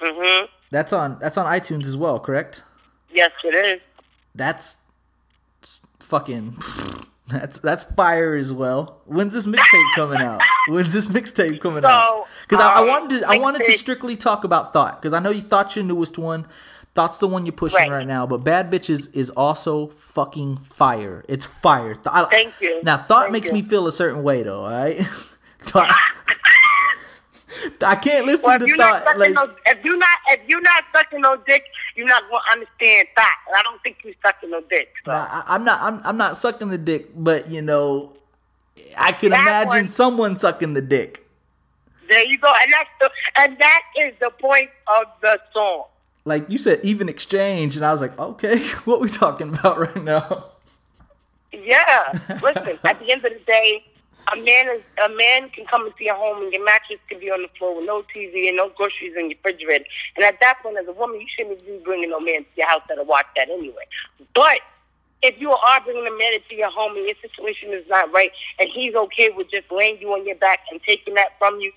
Mhm. 0.00 0.46
That's 0.70 0.92
on 0.92 1.18
that's 1.18 1.36
on 1.36 1.44
iTunes 1.46 1.86
as 1.86 1.96
well, 1.96 2.20
correct? 2.20 2.62
Yes, 3.12 3.32
it 3.42 3.52
is. 3.52 3.80
That's 4.32 4.76
fucking 5.98 6.56
that's 7.26 7.58
that's 7.58 7.82
fire 7.82 8.36
as 8.36 8.52
well. 8.52 9.00
When's 9.06 9.34
this 9.34 9.48
mixtape 9.48 9.94
coming 9.96 10.20
out? 10.20 10.40
When's 10.68 10.92
this 10.92 11.08
mixtape 11.08 11.60
coming 11.60 11.84
out? 11.84 12.06
So, 12.06 12.26
Because 12.48 12.64
I, 12.64 12.74
I 12.74 12.82
um, 12.82 12.88
wanted 12.88 13.20
to 13.20 13.28
I 13.28 13.38
wanted 13.38 13.64
to 13.64 13.72
strictly 13.72 14.16
talk 14.16 14.44
about 14.44 14.72
Thot 14.72 15.02
because 15.02 15.12
I 15.12 15.18
know 15.18 15.30
you 15.30 15.42
thought 15.42 15.74
your 15.74 15.84
newest 15.84 16.16
one. 16.16 16.46
Thot's 16.96 17.18
the 17.18 17.28
one 17.28 17.44
you're 17.44 17.52
pushing 17.52 17.78
right, 17.78 17.90
Right. 17.90 18.06
now, 18.06 18.26
but 18.26 18.38
Bad 18.38 18.70
Bitches 18.72 19.14
is 19.14 19.28
also 19.30 19.88
fucking 19.88 20.56
fire. 20.56 21.22
It's 21.28 21.44
fire. 21.46 21.94
Th- 21.94 22.06
I- 22.10 22.24
Thank 22.24 22.58
you. 22.62 22.82
Now 22.82 22.96
Thot 22.96 23.24
Thank 23.24 23.32
makes 23.34 23.46
you. 23.48 23.52
me 23.52 23.62
feel 23.62 23.86
a 23.86 23.92
certain 23.92 24.22
way 24.22 24.42
though. 24.42 24.64
All 24.64 24.70
right. 24.70 24.96
Thot. 25.60 25.90
I 27.82 27.94
can't 27.96 28.26
listen 28.26 28.48
Well, 28.48 28.58
to 28.60 28.66
you're 28.66 28.76
Thot 28.76 29.18
like. 29.18 29.32
no, 29.32 29.46
if 29.66 29.84
you 29.84 29.96
not 29.98 30.18
if 30.28 30.40
you're 30.48 30.60
not 30.62 30.84
sucking 30.94 31.20
no 31.20 31.36
dick, 31.46 31.64
you're 31.96 32.06
not 32.06 32.22
gonna 32.30 32.42
understand 32.52 33.08
Thot. 33.16 33.26
I 33.56 33.62
don't 33.62 33.82
think 33.82 33.98
you're 34.04 34.14
sucking 34.24 34.50
no 34.50 34.60
dick. 34.70 34.88
So. 35.04 35.12
Nah, 35.12 35.26
I, 35.30 35.44
I'm 35.48 35.64
not. 35.64 35.80
I'm, 35.82 36.00
I'm 36.04 36.16
not 36.16 36.36
sucking 36.36 36.68
the 36.68 36.78
dick, 36.78 37.10
but 37.14 37.50
you 37.50 37.60
know, 37.62 38.12
I 38.98 39.12
can 39.12 39.30
That 39.30 39.42
imagine 39.42 39.68
one- 39.84 39.88
someone 39.88 40.36
sucking 40.36 40.72
the 40.74 40.82
dick. 40.82 41.26
There 42.08 42.24
you 42.24 42.38
go, 42.38 42.52
and 42.62 42.72
that's 42.72 42.88
the 43.00 43.10
and 43.40 43.58
that 43.58 43.82
is 43.98 44.14
the 44.20 44.30
point 44.40 44.70
of 44.98 45.06
the 45.20 45.38
song. 45.52 45.84
Like 46.26 46.50
you 46.50 46.58
said, 46.58 46.80
even 46.82 47.08
exchange, 47.08 47.76
and 47.76 47.86
I 47.86 47.92
was 47.92 48.00
like, 48.00 48.18
okay, 48.18 48.58
what 48.84 49.00
we 49.00 49.08
talking 49.08 49.48
about 49.54 49.78
right 49.78 50.02
now? 50.02 50.46
Yeah, 51.52 52.18
listen. 52.42 52.78
at 52.84 52.98
the 52.98 53.12
end 53.12 53.24
of 53.24 53.32
the 53.32 53.40
day, 53.46 53.84
a 54.32 54.36
man 54.36 54.68
is 54.68 54.82
a 55.04 55.08
man 55.08 55.48
can 55.50 55.64
come 55.66 55.86
into 55.86 56.02
your 56.02 56.16
home 56.16 56.42
and 56.42 56.52
your 56.52 56.64
mattress 56.64 56.98
can 57.08 57.20
be 57.20 57.30
on 57.30 57.42
the 57.42 57.48
floor 57.56 57.76
with 57.76 57.86
no 57.86 58.02
TV 58.14 58.48
and 58.48 58.56
no 58.56 58.70
groceries 58.70 59.14
in 59.16 59.30
your 59.30 59.38
refrigerator. 59.38 59.84
And 60.16 60.24
at 60.24 60.40
that 60.40 60.58
point, 60.64 60.76
as 60.78 60.88
a 60.88 60.92
woman, 60.92 61.20
you 61.20 61.28
shouldn't 61.36 61.64
be 61.64 61.80
bringing 61.84 62.10
no 62.10 62.18
man 62.18 62.40
to 62.40 62.50
your 62.56 62.68
house 62.68 62.82
that'll 62.88 63.04
watch 63.04 63.26
that 63.36 63.48
anyway. 63.48 63.86
But 64.34 64.58
if 65.22 65.40
you 65.40 65.52
are 65.52 65.80
bringing 65.84 66.08
a 66.08 66.18
man 66.18 66.34
into 66.34 66.56
your 66.56 66.70
home 66.70 66.96
and 66.96 67.06
your 67.06 67.14
situation 67.22 67.72
is 67.72 67.86
not 67.88 68.12
right, 68.12 68.32
and 68.58 68.68
he's 68.74 68.96
okay 68.96 69.30
with 69.30 69.48
just 69.48 69.70
laying 69.70 70.00
you 70.00 70.12
on 70.12 70.26
your 70.26 70.36
back 70.36 70.60
and 70.72 70.80
taking 70.82 71.14
that 71.14 71.38
from 71.38 71.60
you 71.60 71.70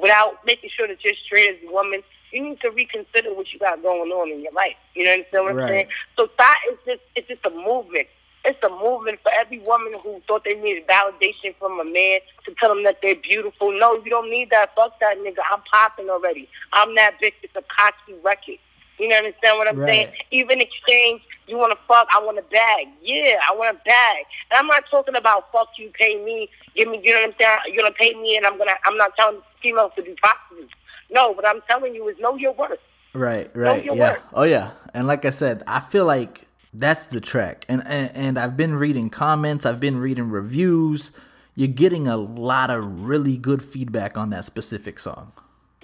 without 0.00 0.44
making 0.46 0.70
sure 0.76 0.86
that 0.86 1.02
you're 1.04 1.14
straight 1.26 1.56
as 1.56 1.68
a 1.68 1.72
woman, 1.72 2.02
you 2.32 2.42
need 2.42 2.60
to 2.60 2.70
reconsider 2.70 3.34
what 3.34 3.52
you 3.52 3.58
got 3.58 3.82
going 3.82 4.10
on 4.10 4.30
in 4.30 4.42
your 4.42 4.52
life. 4.52 4.76
You 4.94 5.04
know 5.04 5.22
what 5.32 5.50
I'm 5.50 5.56
Right. 5.56 5.68
saying? 5.68 5.86
So 6.18 6.28
that 6.38 6.58
is 6.70 6.78
just 6.86 7.00
it's 7.14 7.28
just 7.28 7.44
a 7.46 7.50
movement. 7.50 8.08
It's 8.44 8.62
a 8.62 8.70
movement 8.70 9.18
for 9.22 9.32
every 9.34 9.58
woman 9.60 9.92
who 10.02 10.22
thought 10.28 10.44
they 10.44 10.54
needed 10.54 10.86
validation 10.86 11.54
from 11.58 11.80
a 11.80 11.84
man 11.84 12.20
to 12.44 12.54
tell 12.60 12.68
them 12.72 12.84
that 12.84 12.98
they're 13.02 13.16
beautiful. 13.16 13.72
No, 13.72 13.94
you 14.04 14.10
don't 14.10 14.30
need 14.30 14.50
that. 14.50 14.70
Fuck 14.76 15.00
that 15.00 15.18
nigga. 15.18 15.38
I'm 15.50 15.62
popping 15.72 16.08
already. 16.10 16.48
I'm 16.72 16.94
that 16.94 17.16
bitch. 17.22 17.34
It's 17.42 17.56
a 17.56 17.62
cocky 17.76 18.14
record. 18.24 18.58
You 18.98 19.08
know 19.08 19.16
understand 19.18 19.58
what 19.58 19.68
I'm 19.68 19.76
Right. 19.76 19.88
saying? 19.88 20.08
Even 20.30 20.60
exchange, 20.60 21.22
you 21.46 21.58
want 21.58 21.72
to 21.72 21.78
fuck, 21.88 22.08
I 22.12 22.20
want 22.22 22.38
a 22.38 22.42
bag. 22.42 22.88
Yeah, 23.02 23.38
I 23.48 23.54
want 23.54 23.76
a 23.76 23.80
bag. 23.84 24.24
And 24.50 24.58
I'm 24.58 24.66
not 24.66 24.84
talking 24.90 25.16
about 25.16 25.52
fuck 25.52 25.68
you, 25.78 25.90
pay 25.98 26.16
me, 26.24 26.48
give 26.76 26.88
me. 26.88 27.00
You 27.04 27.12
know 27.14 27.20
what 27.20 27.30
I'm 27.30 27.34
saying? 27.38 27.58
You're 27.74 27.82
gonna 27.82 27.94
pay 27.98 28.14
me, 28.14 28.36
and 28.36 28.46
I'm 28.46 28.58
gonna. 28.58 28.74
I'm 28.84 28.96
not 28.96 29.12
telling 29.18 29.40
females 29.62 29.92
to 29.96 30.02
be 30.02 30.14
prostitutes. 30.22 30.72
No, 31.10 31.30
what 31.32 31.46
I'm 31.46 31.60
telling 31.68 31.94
you 31.94 32.08
is 32.08 32.18
know 32.18 32.36
your 32.36 32.52
worth. 32.52 32.78
Right, 33.14 33.50
right, 33.54 33.84
yeah. 33.84 33.92
work. 33.94 34.22
Oh 34.34 34.42
yeah, 34.42 34.72
and 34.92 35.06
like 35.06 35.24
I 35.24 35.30
said, 35.30 35.62
I 35.66 35.80
feel 35.80 36.04
like 36.04 36.46
that's 36.74 37.06
the 37.06 37.20
track, 37.20 37.64
and, 37.68 37.82
and 37.86 38.10
and 38.14 38.38
I've 38.38 38.56
been 38.56 38.74
reading 38.74 39.08
comments, 39.10 39.64
I've 39.64 39.80
been 39.80 39.98
reading 39.98 40.28
reviews. 40.30 41.12
you're 41.54 41.68
getting 41.68 42.06
a 42.06 42.16
lot 42.18 42.70
of 42.70 43.06
really 43.08 43.36
good 43.38 43.62
feedback 43.62 44.16
on 44.18 44.30
that 44.30 44.44
specific 44.44 44.98
song. 44.98 45.32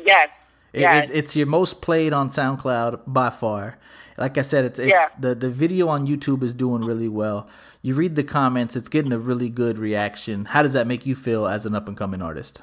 Yes. 0.05 0.29
It, 0.75 0.81
yes. 0.81 1.09
it, 1.11 1.17
it's 1.17 1.37
your 1.37 1.47
most 1.47 1.81
played 1.83 2.13
on 2.13 2.29
SoundCloud 2.29 3.01
by 3.07 3.31
far. 3.31 3.79
Like 4.19 4.37
I 4.37 4.43
said, 4.43 4.67
it's, 4.67 4.79
it's 4.79 4.91
Yeah. 4.91 5.09
the 5.19 5.35
the 5.35 5.51
video 5.51 5.89
on 5.89 6.07
YouTube 6.07 6.43
is 6.43 6.55
doing 6.55 6.85
really 6.85 7.09
well. 7.09 7.49
You 7.81 7.95
read 7.95 8.15
the 8.15 8.23
comments, 8.23 8.77
it's 8.77 8.89
getting 8.91 9.13
a 9.13 9.19
really 9.19 9.49
good 9.49 9.79
reaction. 9.79 10.45
How 10.45 10.63
does 10.63 10.75
that 10.75 10.87
make 10.87 11.07
you 11.07 11.15
feel 11.17 11.47
as 11.49 11.65
an 11.67 11.75
up 11.75 11.89
and 11.89 11.97
coming 11.97 12.21
artist? 12.23 12.61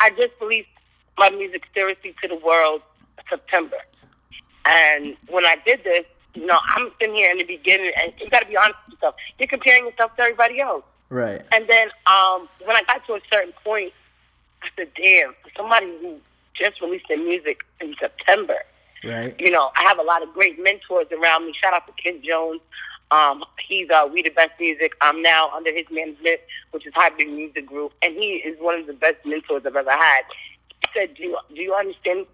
I 0.00 0.10
just 0.10 0.32
released 0.40 0.68
my 1.18 1.30
music 1.30 1.64
seriously 1.74 2.14
to 2.22 2.28
the 2.28 2.36
world 2.36 2.82
September. 3.28 3.76
And 4.66 5.16
when 5.28 5.44
I 5.44 5.56
did 5.66 5.84
this, 5.84 6.04
you 6.34 6.46
know, 6.46 6.58
I'm 6.74 6.90
sitting 6.98 7.14
here 7.14 7.30
in 7.30 7.38
the 7.38 7.44
beginning, 7.44 7.92
and 8.02 8.12
you 8.20 8.28
got 8.30 8.40
to 8.40 8.46
be 8.48 8.56
honest 8.56 8.74
with 8.86 8.94
yourself. 8.94 9.14
You're 9.38 9.48
comparing 9.48 9.86
yourself 9.86 10.16
to 10.16 10.22
everybody 10.22 10.60
else. 10.60 10.84
Right. 11.10 11.42
And 11.54 11.68
then 11.68 11.88
um, 12.06 12.48
when 12.64 12.76
I 12.76 12.82
got 12.86 13.06
to 13.06 13.14
a 13.14 13.20
certain 13.32 13.52
point, 13.62 13.92
I 14.62 14.68
said, 14.76 14.88
damn, 15.00 15.32
for 15.42 15.50
somebody 15.56 15.86
who 16.00 16.16
just 16.54 16.80
released 16.80 17.06
their 17.08 17.18
music 17.18 17.60
in 17.80 17.94
September, 18.00 18.56
Right. 19.04 19.34
you 19.38 19.50
know, 19.50 19.70
I 19.76 19.82
have 19.82 19.98
a 19.98 20.02
lot 20.02 20.22
of 20.22 20.32
great 20.32 20.58
mentors 20.62 21.06
around 21.12 21.46
me. 21.46 21.52
Shout 21.62 21.74
out 21.74 21.86
to 21.86 21.92
Ken 22.02 22.22
Jones. 22.26 22.60
Um, 23.10 23.44
he's 23.68 23.88
uh, 23.90 24.08
We 24.10 24.22
the 24.22 24.30
Best 24.30 24.52
Music. 24.58 24.94
I'm 25.02 25.20
now 25.20 25.50
under 25.54 25.70
his 25.72 25.84
management, 25.90 26.40
which 26.70 26.86
is 26.86 26.92
Hybrid 26.96 27.28
Music 27.28 27.66
Group, 27.66 27.92
and 28.02 28.14
he 28.14 28.36
is 28.36 28.56
one 28.60 28.80
of 28.80 28.86
the 28.86 28.94
best 28.94 29.16
mentors 29.26 29.62
I've 29.66 29.76
ever 29.76 29.90
had. 29.90 30.22
Said, 30.94 31.14
"Do 31.14 31.22
you, 31.22 31.38
do 31.54 31.60
you 31.60 31.74
understand 31.74 32.26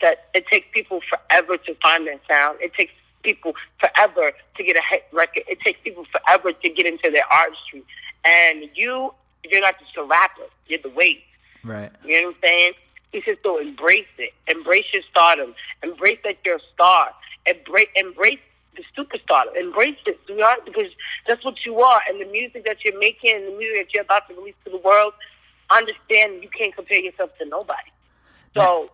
that 0.00 0.28
it 0.34 0.46
takes 0.46 0.66
people 0.72 1.00
forever 1.08 1.56
to 1.56 1.74
find 1.82 2.06
their 2.06 2.20
sound? 2.28 2.58
It 2.60 2.72
takes 2.74 2.92
people 3.22 3.54
forever 3.78 4.32
to 4.56 4.64
get 4.64 4.76
a 4.76 4.82
hit 4.90 5.06
record. 5.12 5.44
It 5.48 5.60
takes 5.60 5.80
people 5.82 6.04
forever 6.10 6.52
to 6.52 6.70
get 6.70 6.86
into 6.86 7.10
their 7.10 7.30
artistry. 7.30 7.82
And 8.24 8.68
you, 8.74 9.12
you're 9.44 9.60
not 9.60 9.78
just 9.78 9.96
a 9.96 10.04
rapper. 10.04 10.42
You're 10.66 10.80
the 10.82 10.90
weight. 10.90 11.22
Right. 11.64 11.90
You 12.04 12.22
know 12.22 12.28
what 12.28 12.36
I'm 12.36 12.40
saying? 12.42 12.72
He 13.12 13.22
says, 13.26 13.36
so 13.42 13.58
embrace 13.58 14.06
it. 14.18 14.32
Embrace 14.48 14.84
your 14.92 15.02
stardom. 15.10 15.54
Embrace 15.82 16.18
that 16.24 16.38
you're 16.44 16.56
a 16.56 16.60
star. 16.74 17.10
Embrace, 17.46 17.88
embrace 17.96 18.38
the 18.76 18.84
superstar. 18.96 19.44
Embrace 19.58 19.96
it, 20.06 20.20
sweetheart, 20.26 20.64
because 20.64 20.90
that's 21.26 21.44
what 21.44 21.56
you 21.64 21.80
are. 21.80 22.00
And 22.08 22.20
the 22.20 22.26
music 22.26 22.64
that 22.66 22.84
you're 22.84 22.98
making 22.98 23.34
and 23.34 23.46
the 23.46 23.56
music 23.56 23.86
that 23.86 23.94
you're 23.94 24.04
about 24.04 24.28
to 24.28 24.34
release 24.34 24.54
to 24.64 24.70
the 24.70 24.78
world, 24.78 25.14
understand 25.70 26.42
you 26.42 26.48
can't 26.56 26.74
compare 26.74 27.00
yourself 27.00 27.30
to 27.38 27.46
nobody. 27.46 27.90
So, 28.62 28.90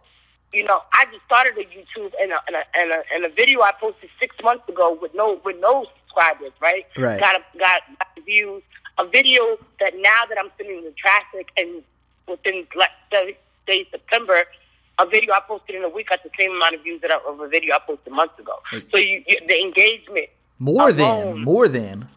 you 0.52 0.64
know, 0.64 0.82
I 0.92 1.04
just 1.06 1.24
started 1.26 1.54
a 1.58 1.64
YouTube 1.64 2.12
and 2.20 2.32
a, 2.32 2.40
and 2.46 2.56
a, 2.56 2.62
and 2.78 2.90
a, 2.92 3.02
and 3.12 3.24
a 3.24 3.28
video 3.28 3.60
I 3.62 3.72
posted 3.80 4.10
six 4.20 4.36
months 4.42 4.68
ago 4.68 4.96
with 5.00 5.14
no 5.14 5.40
with 5.44 5.56
no 5.60 5.86
subscribers, 6.00 6.52
right? 6.60 6.86
Right. 6.96 7.18
Got 7.18 7.36
a, 7.36 7.58
got, 7.58 7.82
got 7.98 8.24
views. 8.24 8.62
A 8.98 9.06
video 9.06 9.58
that 9.80 9.94
now 9.96 10.22
that 10.28 10.38
I'm 10.38 10.50
sitting 10.56 10.78
in 10.78 10.84
the 10.84 10.92
traffic 10.92 11.48
and 11.56 11.82
within 12.28 12.66
like 12.76 12.90
the 13.10 13.34
day 13.66 13.86
September, 13.90 14.44
a 15.00 15.06
video 15.06 15.34
I 15.34 15.40
posted 15.40 15.74
in 15.74 15.82
a 15.82 15.88
week 15.88 16.10
got 16.10 16.22
the 16.22 16.30
same 16.38 16.52
amount 16.52 16.76
of 16.76 16.82
views 16.82 17.00
that 17.02 17.10
I, 17.10 17.18
of 17.28 17.40
a 17.40 17.48
video 17.48 17.74
I 17.74 17.80
posted 17.84 18.12
months 18.12 18.38
ago. 18.38 18.52
So 18.92 18.98
you, 18.98 19.24
you 19.26 19.40
the 19.48 19.60
engagement, 19.60 20.28
More 20.60 20.92
than, 20.92 21.42
more 21.42 21.66
than. 21.68 22.08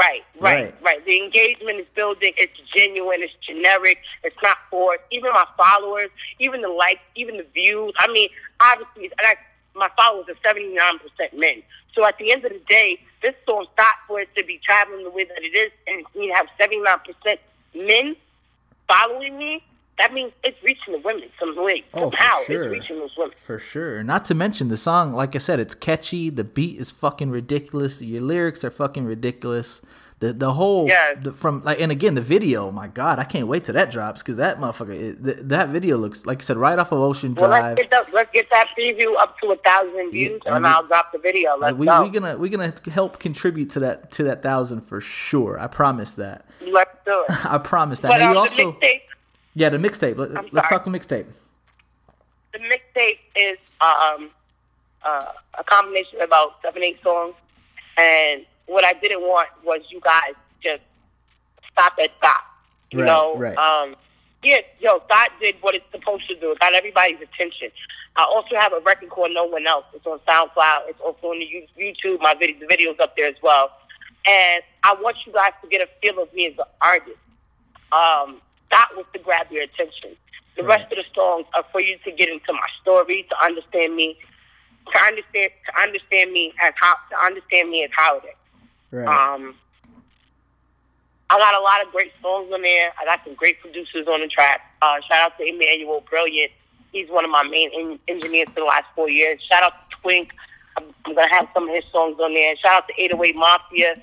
Right, 0.00 0.22
right, 0.40 0.64
Right. 0.64 0.74
right, 0.82 1.06
The 1.06 1.22
engagement 1.22 1.80
is 1.80 1.86
building. 1.94 2.32
It's 2.36 2.58
genuine. 2.74 3.22
It's 3.22 3.34
generic. 3.46 3.98
It's 4.24 4.36
not 4.42 4.56
forced. 4.70 5.02
Even 5.10 5.32
my 5.32 5.46
followers, 5.56 6.10
even 6.38 6.62
the 6.62 6.68
likes, 6.68 7.00
even 7.16 7.36
the 7.36 7.46
views. 7.54 7.92
I 7.98 8.08
mean, 8.12 8.28
obviously, 8.60 9.04
and 9.06 9.26
I, 9.26 9.34
my 9.74 9.90
followers 9.96 10.26
are 10.28 10.38
seventy 10.44 10.74
nine 10.74 10.98
percent 10.98 11.38
men. 11.38 11.62
So 11.96 12.06
at 12.06 12.16
the 12.18 12.32
end 12.32 12.44
of 12.44 12.52
the 12.52 12.62
day, 12.68 12.98
this 13.22 13.34
song 13.48 13.66
stopped 13.74 14.06
for 14.08 14.20
it 14.20 14.28
to 14.36 14.44
be 14.44 14.60
traveling 14.64 15.04
the 15.04 15.10
way 15.10 15.24
that 15.24 15.42
it 15.42 15.54
is, 15.56 15.72
and 15.86 16.04
you 16.14 16.32
have 16.34 16.46
seventy 16.58 16.80
nine 16.80 16.98
percent 17.06 17.40
men 17.74 18.16
following 18.88 19.38
me. 19.38 19.62
That 20.00 20.14
means 20.14 20.32
it's 20.42 20.56
reaching 20.62 20.94
the 20.94 20.98
women 21.00 21.28
some 21.38 21.54
way. 21.62 21.84
Oh, 21.94 22.10
Somehow 22.10 22.38
sure. 22.46 22.64
it's 22.64 22.72
reaching 22.80 22.98
those 22.98 23.14
women. 23.18 23.34
For 23.46 23.58
sure. 23.58 24.02
Not 24.02 24.24
to 24.26 24.34
mention 24.34 24.68
the 24.68 24.76
song, 24.78 25.12
like 25.12 25.34
I 25.36 25.38
said, 25.38 25.60
it's 25.60 25.74
catchy. 25.74 26.30
The 26.30 26.42
beat 26.44 26.78
is 26.80 26.90
fucking 26.90 27.30
ridiculous. 27.30 28.00
Your 28.00 28.22
lyrics 28.22 28.64
are 28.64 28.70
fucking 28.70 29.04
ridiculous. 29.04 29.82
The 30.20 30.34
the 30.34 30.52
whole 30.52 30.86
Yes. 30.86 31.16
the, 31.22 31.32
from 31.32 31.62
like 31.62 31.80
and 31.80 31.90
again 31.90 32.14
the 32.14 32.20
video. 32.20 32.70
My 32.70 32.88
God, 32.88 33.18
I 33.18 33.24
can't 33.24 33.46
wait 33.46 33.64
till 33.64 33.74
that 33.74 33.90
drops 33.90 34.20
because 34.22 34.36
that 34.36 34.58
motherfucker. 34.58 34.90
It, 34.94 35.24
th- 35.24 35.36
that 35.44 35.70
video 35.70 35.96
looks 35.96 36.26
like 36.26 36.42
I 36.42 36.44
said 36.44 36.58
right 36.58 36.78
off 36.78 36.92
of 36.92 36.98
Ocean 37.00 37.34
Well, 37.34 37.48
Drive. 37.48 37.62
let's 37.78 37.80
get 37.82 37.90
that. 37.90 38.12
Let's 38.12 38.30
get 38.32 38.46
that 38.50 38.66
preview 38.78 39.16
up 39.18 39.38
to 39.40 39.50
a 39.52 39.56
thousand 39.56 40.10
views, 40.12 40.42
and 40.44 40.56
and 40.56 40.64
we- 40.64 40.70
I'll 40.70 40.86
drop 40.86 41.12
the 41.12 41.18
video. 41.18 41.52
Let's 41.52 41.72
Like, 41.72 41.78
we 41.78 41.86
go. 41.86 42.02
we 42.02 42.10
gonna 42.10 42.36
we 42.36 42.48
gonna 42.50 42.74
help 42.92 43.18
contribute 43.18 43.70
to 43.70 43.80
that 43.80 44.10
to 44.12 44.24
that 44.24 44.42
thousand 44.42 44.82
for 44.82 45.00
sure. 45.00 45.58
I 45.58 45.68
promise 45.68 46.10
that. 46.12 46.44
Let's 46.60 46.90
do 47.06 47.24
it. 47.26 47.46
I 47.50 47.56
promise 47.56 48.00
that. 48.00 48.08
But 48.10 48.18
Now, 48.18 48.28
um, 48.28 48.34
you 48.34 48.38
also 48.40 48.72
mixtape, 48.72 49.00
yeah 49.60 49.68
the 49.68 49.78
mixtape. 49.78 50.16
Let, 50.16 50.30
let's 50.32 50.50
sorry. 50.52 50.68
talk 50.70 50.84
the 50.84 50.90
mixtape. 50.90 51.26
the 52.52 52.58
mixtape 52.72 53.18
is 53.36 53.58
um, 53.80 54.30
uh, 55.04 55.26
a 55.58 55.64
combination 55.64 56.16
of 56.20 56.28
about 56.28 56.50
seven, 56.62 56.82
eight 56.82 56.98
songs. 57.02 57.34
And 57.98 58.46
what 58.66 58.84
I 58.84 58.92
didn't 58.94 59.20
want 59.22 59.48
was 59.64 59.80
you 59.90 60.00
guys 60.00 60.34
just 60.62 60.82
stop 61.72 61.92
at 62.02 62.10
stop. 62.18 62.40
You 62.90 63.00
Right, 63.00 63.06
know, 63.06 63.36
right. 63.36 63.56
um, 63.56 63.94
yeah, 64.42 64.60
yo, 64.80 65.02
God 65.08 65.28
did 65.40 65.54
what 65.60 65.74
it's 65.74 65.84
supposed 65.92 66.26
to 66.28 66.34
do. 66.40 66.50
It 66.52 66.58
got 66.58 66.72
everybody's 66.74 67.20
attention. 67.20 67.70
I 68.16 68.24
also 68.24 68.56
have 68.58 68.72
a 68.72 68.80
record 68.80 69.10
called 69.10 69.32
No 69.32 69.44
One 69.44 69.66
Else. 69.66 69.84
It's 69.94 70.06
on 70.06 70.18
SoundCloud. 70.28 70.88
It's 70.88 71.00
also 71.00 71.28
on 71.28 71.38
the 71.38 71.48
YouTube. 71.78 72.20
My 72.20 72.34
video, 72.34 72.58
the 72.58 72.66
video's 72.66 72.96
up 73.00 73.16
there 73.16 73.28
as 73.28 73.36
well. 73.42 73.70
And 74.26 74.62
I 74.82 74.94
want 75.00 75.16
you 75.26 75.32
guys 75.32 75.52
to 75.62 75.68
get 75.68 75.80
a 75.82 75.88
feel 76.02 76.20
of 76.22 76.32
me 76.34 76.48
as 76.48 76.54
an 76.58 76.64
artist. 76.80 77.18
Um, 77.92 78.40
that 78.70 78.88
was 78.96 79.06
to 79.12 79.18
grab 79.18 79.46
your 79.50 79.62
attention. 79.62 80.16
The 80.56 80.62
Right. 80.64 80.78
rest 80.80 80.92
of 80.92 80.98
the 80.98 81.04
songs 81.14 81.46
are 81.54 81.64
for 81.72 81.80
you 81.80 81.96
to 82.04 82.10
get 82.10 82.28
into 82.28 82.52
my 82.52 82.66
story, 82.82 83.22
to 83.30 83.44
understand 83.44 83.94
me, 83.96 84.18
to 84.92 84.98
understand 85.02 85.50
to 85.66 85.80
understand 85.82 86.32
me 86.32 86.52
as 86.62 86.72
how 86.76 86.94
to 87.10 87.18
understand 87.24 87.70
me 87.70 87.84
as 87.84 87.90
Holiday. 87.96 88.34
Right. 88.90 89.06
Um, 89.06 89.56
I 91.30 91.38
got 91.38 91.54
a 91.54 91.60
lot 91.62 91.84
of 91.86 91.92
great 91.92 92.12
songs 92.20 92.52
on 92.52 92.62
there. 92.62 92.92
I 93.00 93.04
got 93.04 93.20
some 93.24 93.34
great 93.34 93.60
producers 93.60 94.06
on 94.08 94.20
the 94.20 94.26
track. 94.26 94.62
Uh, 94.82 94.96
shout 95.08 95.32
out 95.32 95.38
to 95.38 95.48
Emmanuel 95.48 96.00
Brilliant. 96.10 96.50
He's 96.92 97.08
one 97.08 97.24
of 97.24 97.30
my 97.30 97.44
main 97.44 97.70
en- 97.72 98.00
engineers 98.08 98.48
for 98.48 98.60
the 98.60 98.64
last 98.66 98.84
four 98.96 99.08
years. 99.08 99.40
Shout 99.50 99.62
out 99.62 99.72
to 99.90 99.96
Twink. 100.02 100.32
I'm, 100.76 100.92
I'm 101.04 101.14
gonna 101.14 101.32
have 101.32 101.46
some 101.54 101.68
of 101.68 101.74
his 101.74 101.84
songs 101.92 102.18
on 102.20 102.34
there. 102.34 102.56
Shout 102.56 102.82
out 102.82 102.88
to 102.88 102.94
808 103.00 103.36
Mafia. 103.36 103.94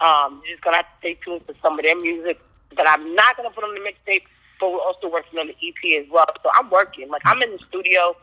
Um, 0.00 0.42
you're 0.44 0.56
just 0.56 0.62
gonna 0.62 0.76
have 0.76 0.86
to 0.86 0.92
stay 0.98 1.14
tuned 1.24 1.46
for 1.46 1.54
some 1.62 1.78
of 1.78 1.84
their 1.84 1.96
music 1.98 2.38
that 2.76 2.86
I'm 2.88 3.14
not 3.14 3.36
gonna 3.36 3.50
put 3.50 3.64
on 3.64 3.74
the 3.74 3.80
mixtape, 3.80 4.22
but 4.60 4.72
we're 4.72 4.80
also 4.80 5.08
working 5.10 5.38
on 5.38 5.48
the 5.48 5.56
EP 5.62 6.02
as 6.04 6.10
well. 6.10 6.26
So 6.42 6.50
I'm 6.54 6.70
working. 6.70 7.08
Like 7.08 7.22
I'm 7.24 7.40
in 7.42 7.50
the 7.52 7.58
studio. 7.68 8.16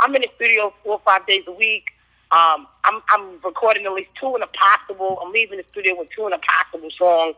I'm 0.00 0.14
in 0.14 0.22
the 0.22 0.28
studio 0.36 0.72
four 0.84 0.94
or 0.94 1.02
five 1.04 1.26
days 1.26 1.42
a 1.46 1.52
week. 1.52 1.90
Um, 2.32 2.66
I'm 2.84 3.00
I'm 3.08 3.38
recording 3.44 3.86
at 3.86 3.92
least 3.92 4.10
two 4.20 4.34
in 4.36 4.42
a 4.42 4.46
possible. 4.48 5.18
I'm 5.24 5.32
leaving 5.32 5.58
the 5.58 5.64
studio 5.68 5.94
with 5.98 6.08
two 6.14 6.26
in 6.26 6.32
a 6.32 6.38
possible 6.38 6.90
song. 6.98 7.32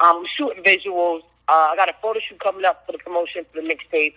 Um, 0.00 0.18
I'm 0.18 0.24
shooting 0.36 0.62
visuals. 0.64 1.22
Uh, 1.48 1.70
I 1.72 1.76
got 1.76 1.90
a 1.90 1.94
photo 2.00 2.20
shoot 2.20 2.38
coming 2.40 2.64
up 2.64 2.86
for 2.86 2.92
the 2.92 2.98
promotion 2.98 3.44
for 3.52 3.60
the 3.60 3.66
mixtape. 3.68 4.14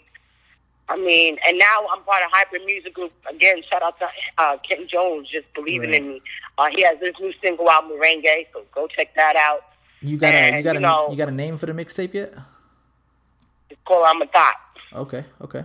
I 0.89 0.97
mean, 0.97 1.38
and 1.47 1.58
now 1.58 1.88
I'm 1.91 2.03
part 2.03 2.21
of 2.23 2.29
Hybrid 2.32 2.63
Music 2.65 2.93
Group. 2.93 3.12
Again, 3.29 3.63
shout 3.69 3.82
out 3.82 3.97
to 3.99 4.08
uh, 4.38 4.58
Ken 4.69 4.86
Jones, 4.88 5.29
just 5.29 5.51
believing 5.56 5.89
Right. 5.91 6.01
in 6.01 6.08
me. 6.10 6.21
Uh, 6.58 6.67
he 6.75 6.84
has 6.84 6.99
this 6.99 7.15
new 7.19 7.34
single 7.41 7.69
out, 7.69 7.86
Merengue, 7.89 8.47
so 8.53 8.63
go 8.75 8.88
check 8.88 9.15
that 9.15 9.36
out. 9.38 9.63
You 10.03 10.17
got 10.17 10.33
a 10.33 10.57
you 10.57 10.63
got 10.63 10.73
you 10.73 10.77
a 10.77 10.81
know- 10.81 11.07
you 11.11 11.15
got 11.17 11.29
a 11.29 11.31
name 11.31 11.57
for 11.57 11.65
the 11.65 11.71
mixtape 11.73 12.13
yet? 12.13 12.33
It's 13.69 13.79
called 13.85 14.05
I'm 14.07 14.21
a 14.21 14.25
Thot. 14.27 14.55
Okay. 14.93 15.25
Okay. 15.41 15.63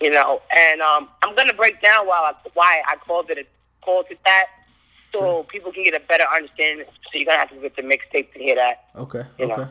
you 0.00 0.10
know. 0.10 0.40
And 0.56 0.80
um, 0.80 1.08
I'm 1.22 1.34
gonna 1.36 1.54
break 1.54 1.80
down 1.82 2.06
why 2.06 2.32
I, 2.32 2.48
why 2.54 2.82
I 2.88 2.96
called 2.96 3.30
it 3.30 3.38
a, 3.38 3.44
called 3.84 4.06
it 4.10 4.18
that, 4.24 4.46
so 5.12 5.44
people 5.44 5.72
can 5.72 5.84
get 5.84 5.94
a 5.94 6.00
better 6.00 6.24
understanding. 6.34 6.86
So 6.88 7.10
you're 7.18 7.24
gonna 7.26 7.38
have 7.38 7.50
to 7.50 7.56
get 7.56 7.76
the 7.76 7.82
mixtape 7.82 8.32
to 8.32 8.38
hear 8.38 8.56
that. 8.56 8.84
Okay. 8.96 9.22
You 9.38 9.46
know. 9.48 9.54
Okay. 9.54 9.70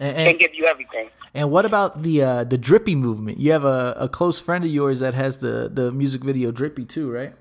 And, 0.00 0.16
Can't 0.16 0.28
and 0.28 0.38
give 0.38 0.54
you 0.54 0.66
everything. 0.66 1.08
and 1.34 1.50
what 1.50 1.64
about 1.64 2.02
the 2.04 2.22
uh, 2.22 2.44
the 2.44 2.56
drippy 2.58 2.94
movement? 2.94 3.38
You 3.40 3.50
have 3.52 3.64
a, 3.64 3.96
a 3.98 4.08
close 4.08 4.38
friend 4.40 4.64
of 4.64 4.70
yours 4.70 5.00
that 5.00 5.14
has 5.14 5.40
the, 5.40 5.68
the 5.72 5.90
music 5.90 6.22
video 6.22 6.52
drippy 6.52 6.84
too, 6.84 7.10
right? 7.10 7.34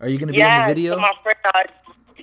Are 0.00 0.08
you 0.08 0.16
gonna 0.18 0.32
be 0.32 0.38
Yeah. 0.38 0.62
in 0.62 0.68
the 0.68 0.74
video? 0.74 0.94
So 0.94 1.00
my 1.00 1.12
friend, 1.22 1.38
uh, 1.54 1.62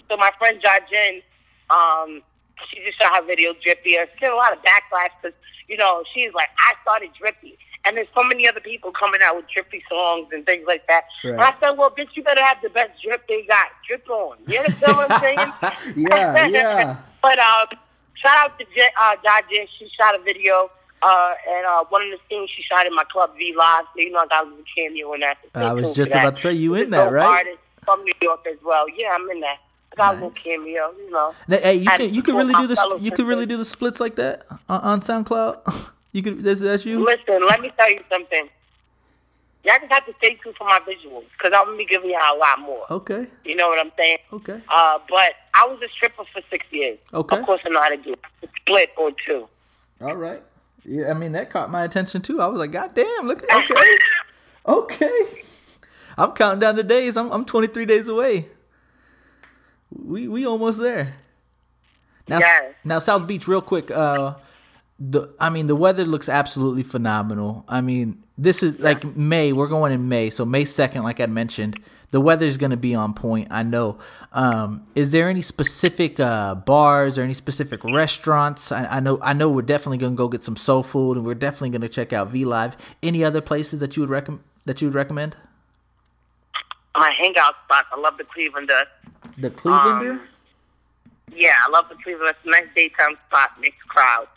so 0.10 0.18
my 0.18 0.32
friend 0.40 0.60
Jajen, 0.64 1.22
um, 1.70 2.22
she 2.70 2.84
just 2.86 3.02
shot 3.02 3.16
her 3.16 3.26
video 3.26 3.54
Drippy. 3.64 3.92
She's 3.92 4.08
getting 4.20 4.34
a 4.34 4.36
lot 4.36 4.54
of 4.54 4.60
backlash 4.60 5.10
because 5.22 5.38
you 5.68 5.78
know 5.78 6.04
she's 6.14 6.34
like, 6.34 6.50
I 6.60 6.74
started 6.82 7.10
Drippy. 7.18 7.58
And 7.86 7.98
there's 7.98 8.08
so 8.16 8.24
many 8.24 8.48
other 8.48 8.62
people 8.62 8.94
coming 8.94 9.20
out 9.22 9.36
with 9.36 9.44
drippy 9.54 9.84
songs 9.90 10.30
and 10.32 10.46
things 10.46 10.64
like 10.66 10.88
that. 10.88 11.04
And 11.24 11.42
I 11.42 11.54
said, 11.60 11.72
well, 11.72 11.90
bitch, 11.92 12.08
you 12.16 12.24
better 12.24 12.42
have 12.42 12.56
the 12.64 12.70
best 12.70 12.92
drip 13.04 13.28
they 13.28 13.44
got. 13.44 13.68
Drip 13.86 14.10
on. 14.10 14.38
You 14.48 14.60
understand 14.60 14.96
what 14.98 15.12
I'm 15.12 15.20
saying? 15.20 15.98
yeah, 16.10 16.48
yeah. 16.48 16.98
But 17.22 17.40
um, 17.40 17.66
shout 18.16 18.38
out 18.38 18.60
to 18.60 18.66
Jen, 18.76 18.90
uh, 19.02 19.16
Dodge. 19.24 19.68
She 19.78 19.90
shot 20.00 20.16
a 20.18 20.24
video, 20.24 20.72
uh, 21.02 21.34
and 21.50 21.66
uh, 21.66 21.84
one 21.90 22.04
of 22.04 22.10
the 22.12 22.20
things 22.30 22.50
she 22.56 22.64
shot 22.64 22.86
in 22.86 22.96
my 22.96 23.04
club 23.06 23.32
V 23.38 23.54
Live. 23.58 23.86
So 23.96 24.02
you 24.02 24.12
know 24.12 24.20
I 24.20 24.28
got 24.28 24.46
a 24.46 24.50
little 24.50 24.64
cameo 24.78 25.14
in 25.14 25.20
that. 25.22 25.38
I 25.54 25.74
was 25.74 25.94
just 25.94 26.12
about 26.12 26.36
to 26.36 26.42
say 26.42 26.54
you 26.54 26.76
in 26.76 26.90
that, 26.92 27.12
right? 27.12 27.26
Artist 27.26 27.60
from 27.86 28.04
New 28.04 28.14
York 28.22 28.46
as 28.50 28.58
well. 28.64 28.86
Yeah, 28.90 29.14
I'm 29.14 29.30
in 29.30 29.40
that. 29.42 29.58
I 29.94 29.96
got 29.96 30.16
a 30.16 30.20
Nice. 30.20 30.24
little 30.24 30.32
cameo, 30.32 30.94
you 30.98 31.12
know. 31.12 31.34
Now, 31.48 31.58
Hey, 31.58 31.76
you 31.76 31.86
can 31.90 32.14
you 32.14 32.22
can 32.24 32.36
really 32.36 32.54
do 32.54 32.76
fellow 32.76 32.98
You 32.98 33.12
can 33.12 33.26
really 33.26 33.46
do 33.46 33.58
the 33.58 33.66
splits 33.66 34.00
like 34.00 34.16
that 34.16 34.46
on, 34.70 34.82
on 34.82 35.02
SoundCloud. 35.02 35.92
You 36.14 36.22
could. 36.22 36.44
That's, 36.44 36.60
that's 36.60 36.86
you. 36.86 37.04
Listen, 37.04 37.44
let 37.48 37.60
me 37.60 37.72
tell 37.76 37.90
you 37.90 38.00
something. 38.08 38.48
Y'all 39.64 39.76
just 39.82 39.92
have 39.92 40.06
to 40.06 40.14
stay 40.20 40.38
tuned 40.44 40.56
for 40.56 40.66
my 40.66 40.78
visuals 40.88 41.24
because 41.36 41.52
I'm 41.58 41.66
gonna 41.66 41.78
be 41.78 41.86
giving 41.86 42.12
y'all 42.12 42.36
a 42.36 42.38
lot 42.38 42.60
more. 42.60 42.86
Okay. 42.92 43.26
You 43.44 43.56
know 43.56 43.68
what 43.70 43.80
I'm 43.84 43.92
saying? 43.98 44.18
Okay. 44.32 44.62
Uh, 44.70 45.00
but 45.10 45.32
I 45.56 45.66
was 45.66 45.80
a 45.84 45.90
stripper 45.90 46.24
for 46.32 46.42
six 46.52 46.66
years. 46.70 47.00
Okay. 47.14 47.38
Of 47.40 47.46
course, 47.48 47.62
I 47.66 47.70
know 47.70 47.82
how 47.82 47.90
to 47.90 47.98
do 47.98 48.14
a 48.44 48.48
split 48.62 48.92
or 48.96 49.12
two. 49.26 49.48
All 50.02 50.16
right. 50.16 50.44
Yeah, 50.86 51.10
I 51.10 51.14
mean 51.14 51.32
that 51.32 51.50
caught 51.50 51.72
my 51.72 51.84
attention 51.84 52.22
too. 52.22 52.42
I 52.42 52.46
was 52.46 52.60
like, 52.60 52.72
God 52.72 52.94
damn, 52.94 53.26
look 53.28 53.42
at 53.50 53.64
okay. 53.72 53.90
okay. 54.68 55.22
I'm 56.18 56.34
counting 56.34 56.60
down 56.60 56.76
the 56.76 56.84
days. 56.84 57.18
I'm 57.18 57.32
I'm 57.32 57.44
23 57.46 57.86
days 57.88 58.08
away. 58.08 58.50
We 59.96 60.28
we 60.28 60.46
almost 60.46 60.80
there. 60.80 61.16
Now 62.28 62.40
Yes. 62.40 62.74
now 62.84 63.00
South 63.00 63.28
Beach 63.28 63.48
real 63.48 63.62
quick. 63.62 63.92
Uh 63.92 64.36
the 65.00 65.34
I 65.40 65.50
mean 65.50 65.68
the 65.68 65.76
weather 65.76 66.06
looks 66.06 66.30
absolutely 66.30 66.84
phenomenal. 66.84 67.66
I 67.68 67.82
mean, 67.82 68.24
this 68.38 68.64
is 68.64 68.80
like 68.80 69.04
May. 69.16 69.52
We're 69.52 69.68
going 69.68 69.92
in 69.92 70.08
May, 70.08 70.30
so 70.30 70.46
May 70.46 70.64
2nd 70.64 71.04
like 71.04 71.20
I 71.20 71.26
mentioned. 71.26 71.80
The 72.12 72.22
weather's 72.22 72.58
going 72.58 72.70
to 72.70 72.78
be 72.78 72.94
on 72.94 73.16
point, 73.16 73.48
I 73.50 73.64
know. 73.64 73.98
Um, 74.34 74.86
is 74.94 75.10
there 75.10 75.30
any 75.30 75.42
specific 75.42 76.20
uh, 76.20 76.54
bars 76.54 77.18
or 77.18 77.24
any 77.24 77.34
specific 77.34 77.84
restaurants? 77.84 78.72
I, 78.72 78.86
I 78.86 79.00
know 79.00 79.18
I 79.24 79.34
know 79.34 79.50
we're 79.50 79.64
definitely 79.64 79.98
going 79.98 80.14
to 80.14 80.18
go 80.18 80.28
get 80.28 80.44
some 80.44 80.56
soul 80.56 80.84
food 80.84 81.18
and 81.18 81.26
we're 81.26 81.34
definitely 81.34 81.72
going 81.72 81.82
to 81.82 81.90
check 81.90 82.14
out 82.14 82.30
V 82.30 82.46
Live. 82.46 82.78
Any 83.02 83.24
other 83.24 83.42
places 83.42 83.80
that 83.80 83.98
you 83.98 84.04
would 84.04 84.12
recommend 84.12 84.44
that 84.66 84.80
you 84.80 84.88
would 84.90 84.96
recommend? 84.96 85.36
My 86.96 87.10
hangout 87.12 87.56
spots. 87.66 87.88
I 87.92 88.00
love 88.00 88.18
the 88.18 88.24
Cleveland 88.24 88.68
Dust. 88.68 88.88
The 89.38 89.50
Clevelander? 89.50 90.12
Um, 90.12 90.22
Yeah, 91.36 91.56
I 91.66 91.70
love 91.72 91.86
the 91.90 91.96
Cleveland. 91.96 92.36
It's 92.38 92.46
a 92.46 92.50
nice 92.52 92.68
daytime 92.76 93.18
spot, 93.28 93.52
mixed 93.60 93.88
crowd. 93.88 94.28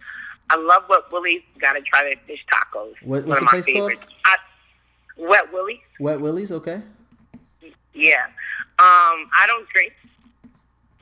I 0.48 0.56
love 0.56 0.84
Wet 0.88 1.02
Willie's. 1.12 1.42
Got 1.58 1.74
to 1.74 1.82
try 1.82 2.02
their 2.04 2.14
fish 2.26 2.44
tacos. 2.50 2.94
What- 3.02 3.24
what's 3.24 3.26
One 3.26 3.32
of 3.36 3.40
the 3.40 3.44
my 3.44 3.50
place 3.50 3.64
called? 3.66 3.90
favorites. 3.92 4.12
I, 4.24 4.36
Wet 5.18 5.52
Willie. 5.52 5.82
Wet 6.00 6.20
Willie's, 6.20 6.52
okay. 6.52 6.80
Yeah. 7.92 8.26
Um, 8.78 9.30
I 9.34 9.44
don't 9.46 9.66
drink, 9.70 9.94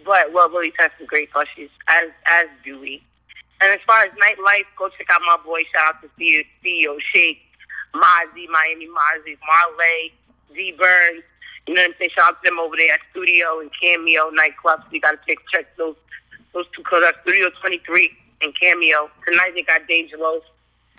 but 0.04 0.32
Wet 0.32 0.50
Willie's 0.52 0.72
has 0.78 0.90
some 0.96 1.06
great 1.06 1.32
slushies, 1.32 1.70
as 1.88 2.04
as 2.26 2.46
do 2.64 2.78
we. 2.80 3.02
And 3.60 3.72
as 3.72 3.80
far 3.86 4.02
as 4.04 4.10
nightlife, 4.12 4.64
go 4.76 4.88
check 4.90 5.08
out 5.10 5.20
my 5.22 5.36
boy. 5.44 5.60
Shout 5.74 5.94
out 5.96 6.02
to 6.02 6.08
CEO, 6.18 6.44
CEO 6.64 6.96
Shake, 7.12 7.42
Mozzie, 7.94 8.48
Miami 8.48 8.86
Mozzie, 8.88 9.36
Marley, 9.46 10.12
Z 10.54 10.72
Burns. 10.78 11.24
You 11.66 11.74
know 11.74 11.82
what 11.82 11.90
I'm 11.90 11.94
saying? 11.98 12.10
Shout 12.16 12.32
out 12.32 12.42
to 12.44 12.50
them 12.50 12.58
over 12.58 12.76
there 12.76 12.92
at 12.92 13.00
Studio 13.10 13.60
and 13.60 13.70
Cameo 13.80 14.30
nightclubs. 14.30 14.84
You 14.90 15.00
got 15.00 15.12
to 15.12 15.18
check 15.26 15.38
check 15.52 15.76
those 15.76 15.96
those 16.52 16.66
two 16.76 16.82
clubs. 16.82 17.16
Studio 17.22 17.50
23 17.60 18.10
and 18.42 18.58
Cameo. 18.60 19.10
Tonight 19.26 19.52
they 19.54 19.62
got 19.62 19.82
Dangelos. 19.88 20.42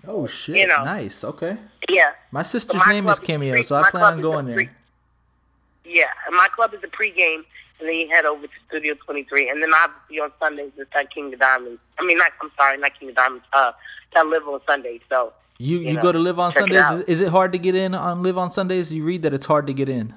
Oh 0.07 0.25
shit. 0.27 0.57
You 0.57 0.67
know. 0.67 0.83
Nice. 0.83 1.23
Okay. 1.23 1.57
Yeah. 1.89 2.11
My 2.31 2.43
sister's 2.43 2.81
my 2.85 2.91
name 2.91 3.07
is 3.07 3.19
Cameo, 3.19 3.61
so 3.61 3.75
I 3.75 3.81
my 3.81 3.89
plan 3.91 4.13
on 4.13 4.21
going 4.21 4.45
there. 4.47 4.69
Yeah, 5.85 6.05
and 6.25 6.35
my 6.35 6.47
club 6.55 6.73
is 6.73 6.79
a 6.83 6.87
pregame, 6.87 7.43
and 7.79 7.87
then 7.87 7.93
you 7.93 8.07
head 8.09 8.25
over 8.25 8.47
to 8.47 8.53
Studio 8.67 8.95
23, 9.05 9.49
and 9.49 9.61
then 9.61 9.71
obviously 9.73 10.19
on 10.19 10.31
Sundays 10.39 10.71
it's 10.77 10.89
at 10.95 11.13
King 11.13 11.31
of 11.31 11.39
Diamonds. 11.39 11.79
I 11.99 12.05
mean, 12.05 12.17
not 12.17 12.31
I'm 12.41 12.49
sorry, 12.57 12.77
not 12.77 12.99
King 12.99 13.09
of 13.09 13.15
Diamonds. 13.15 13.45
Uh, 13.53 13.71
that 14.15 14.25
LIV 14.25 14.47
on 14.47 14.59
Sundays. 14.67 15.01
So 15.09 15.33
You 15.59 15.77
you 15.77 15.87
you 15.89 15.93
know, 15.93 16.01
go 16.01 16.11
to 16.11 16.17
LIV 16.19 16.39
on 16.39 16.53
Sundays. 16.53 17.01
is 17.01 17.21
it 17.21 17.29
hard 17.29 17.51
to 17.51 17.59
get 17.59 17.75
in 17.75 17.93
on 17.93 18.23
LIV 18.23 18.37
on 18.37 18.51
Sundays? 18.51 18.91
You 18.91 19.03
read 19.03 19.21
that 19.21 19.33
it's 19.33 19.45
hard 19.45 19.67
to 19.67 19.73
get 19.73 19.89
in. 19.89 20.13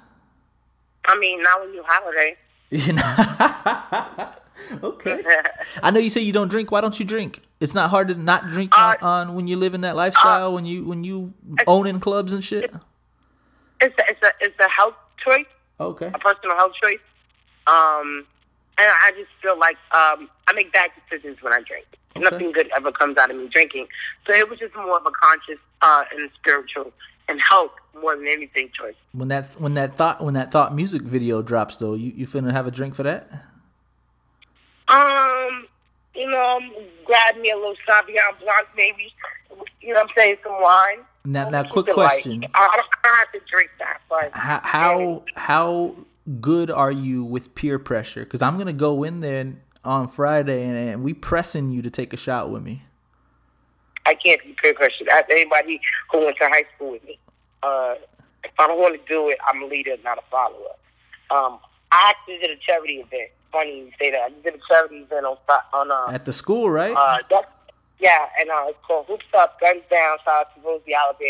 I 1.08 1.18
mean, 1.18 1.42
now 1.42 1.60
when 1.60 1.72
you 1.74 1.82
holiday, 1.86 2.36
You 2.70 2.92
know? 2.92 4.28
okay. 4.88 5.22
I 5.82 5.90
know 5.90 6.00
you 6.00 6.10
say 6.10 6.20
you 6.20 6.32
don't 6.32 6.48
drink. 6.48 6.70
Why 6.70 6.80
don't 6.80 6.98
you 6.98 7.04
drink? 7.06 7.40
It's 7.60 7.74
not 7.74 7.90
hard 7.90 8.08
to 8.08 8.14
not 8.14 8.48
drink 8.48 8.72
Uh, 8.78 8.94
on, 9.00 9.28
on 9.28 9.34
when 9.34 9.46
you 9.48 9.56
live 9.56 9.74
in 9.74 9.80
that 9.80 9.96
lifestyle. 9.96 10.52
when 10.54 10.66
you 10.66 10.84
when 10.84 11.02
you 11.04 11.32
own 11.66 11.86
in 11.86 11.98
clubs 12.00 12.32
and 12.32 12.44
shit. 12.44 12.72
it's 13.80 13.98
a, 13.98 14.02
it's 14.10 14.22
a 14.22 14.30
it's 14.40 14.58
a 14.60 14.68
health 14.70 14.94
choice, 15.24 15.46
Okay. 15.80 16.06
a 16.12 16.18
personal 16.18 16.56
health 16.56 16.72
choice. 16.82 17.00
Um, 17.66 18.26
and 18.78 18.86
I 18.86 19.10
just 19.16 19.30
feel 19.42 19.58
like 19.58 19.76
um, 19.92 20.28
I 20.46 20.52
make 20.54 20.72
bad 20.72 20.90
decisions 21.08 21.38
when 21.42 21.52
I 21.52 21.60
drink. 21.62 21.86
Okay. 22.16 22.24
Nothing 22.30 22.52
good 22.52 22.70
ever 22.76 22.92
comes 22.92 23.16
out 23.18 23.30
of 23.30 23.36
me 23.36 23.48
drinking. 23.48 23.88
So 24.26 24.34
it 24.34 24.48
was 24.48 24.58
just 24.58 24.74
more 24.76 24.96
of 24.98 25.06
a 25.06 25.10
conscious 25.10 25.58
uh, 25.82 26.04
and 26.12 26.30
spiritual 26.40 26.92
and 27.28 27.40
health 27.40 27.72
more 28.00 28.16
than 28.16 28.28
anything 28.28 28.70
choice. 28.78 28.94
When 29.12 29.28
that 29.28 29.60
when 29.60 29.74
that 29.74 29.96
thot 29.96 30.22
when 30.22 30.34
that 30.34 30.50
thot 30.50 30.74
music 30.74 31.02
video 31.02 31.42
drops 31.42 31.76
though, 31.76 31.94
you 31.94 32.12
you 32.14 32.26
finna 32.26 32.52
have 32.52 32.66
a 32.66 32.70
drink 32.70 32.94
for 32.94 33.02
that? 33.02 33.30
Um, 34.88 35.66
you 36.14 36.28
know, 36.30 36.60
grab 37.04 37.36
me 37.36 37.50
a 37.50 37.56
little 37.56 37.74
Sauvignon 37.88 38.38
Blanc, 38.40 38.68
maybe. 38.76 39.12
You 39.80 39.94
know 39.94 40.00
what 40.00 40.10
I'm 40.10 40.14
saying? 40.16 40.36
Some 40.42 40.60
wine. 40.60 40.98
Now 41.24 41.50
now 41.50 41.64
quick 41.64 41.86
question. 41.86 42.44
I 42.54 42.70
don't 42.74 42.86
I 43.04 43.08
don't 43.08 43.16
have 43.16 43.32
to 43.32 43.40
drink 43.50 43.70
that, 43.78 44.00
but 44.08 44.30
How 44.32 44.60
how 44.62 45.24
how 45.34 45.94
good 46.40 46.70
are 46.70 46.92
you 46.92 47.24
with 47.24 47.54
peer 47.54 47.78
pressure? 47.78 48.24
Because 48.24 48.42
I'm 48.42 48.56
gonna 48.58 48.72
go 48.72 49.04
in 49.04 49.20
there 49.20 49.54
on 49.84 50.08
Friday 50.08 50.64
and, 50.64 50.76
and 50.76 51.02
we 51.04 51.14
pressing 51.14 51.70
you 51.70 51.82
to 51.82 51.90
take 51.90 52.12
a 52.12 52.16
shot 52.16 52.50
with 52.50 52.62
me. 52.62 52.82
I 54.08 54.14
can't 54.14 54.42
be 54.42 54.56
peer 54.60 54.72
pressured. 54.72 55.08
That's 55.10 55.30
anybody 55.30 55.80
who 56.10 56.24
went 56.24 56.38
to 56.38 56.48
high 56.48 56.64
school 56.74 56.92
with 56.92 57.04
me. 57.04 57.18
Uh, 57.62 57.96
if 58.42 58.52
I 58.58 58.66
don't 58.66 58.80
want 58.80 58.94
to 58.94 59.12
do 59.12 59.28
it, 59.28 59.38
I'm 59.46 59.62
a 59.62 59.66
leader, 59.66 59.96
not 60.02 60.16
a 60.16 60.22
follower. 60.30 60.74
Um, 61.30 61.58
I 61.92 62.10
actually 62.10 62.38
did 62.38 62.56
a 62.56 62.60
charity 62.60 62.94
event. 62.94 63.30
Funny 63.52 63.78
you 63.80 63.90
say 64.00 64.10
that. 64.10 64.20
I 64.20 64.30
did 64.42 64.54
a 64.54 64.58
charity 64.66 64.98
event 64.98 65.26
on 65.26 65.36
on 65.74 65.90
uh, 65.90 66.10
At 66.10 66.24
the 66.24 66.32
school, 66.32 66.70
right? 66.70 66.96
Uh, 66.96 67.18
that, 67.30 67.52
yeah, 67.98 68.28
and 68.40 68.48
uh, 68.48 68.66
it's 68.68 68.78
called 68.86 69.06
Hoops 69.06 69.26
Up, 69.36 69.60
Guns 69.60 69.82
Down. 69.90 70.16
Shout 70.24 70.46
out 70.46 70.54
to 70.54 70.60
Rosie 70.66 70.94
Oliver 70.94 71.24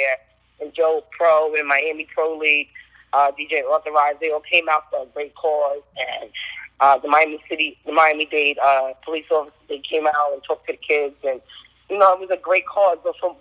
and 0.60 0.72
Joe 0.72 1.02
Pro 1.10 1.52
and 1.54 1.66
Miami 1.66 2.06
Pro 2.14 2.36
League. 2.36 2.68
Uh, 3.12 3.32
DJ 3.32 3.62
Authorized. 3.62 4.20
They 4.20 4.30
all 4.30 4.40
came 4.40 4.68
out 4.68 4.84
for 4.90 5.02
a 5.02 5.06
great 5.06 5.34
cause. 5.34 5.82
And 6.20 6.30
uh, 6.80 6.98
the 6.98 7.08
Miami 7.08 7.42
City, 7.48 7.78
the 7.86 7.92
Miami 7.92 8.26
Dade 8.26 8.58
uh, 8.58 8.92
police 9.04 9.24
officers, 9.30 9.56
they 9.68 9.78
came 9.78 10.06
out 10.06 10.32
and 10.32 10.42
talked 10.44 10.66
to 10.66 10.74
the 10.74 10.78
kids. 10.78 11.16
And, 11.24 11.40
you 11.90 11.98
know, 11.98 12.12
it 12.14 12.20
was 12.20 12.30
a 12.30 12.36
great 12.36 12.66
cause. 12.66 12.98
But 13.02 13.14
for, 13.20 13.36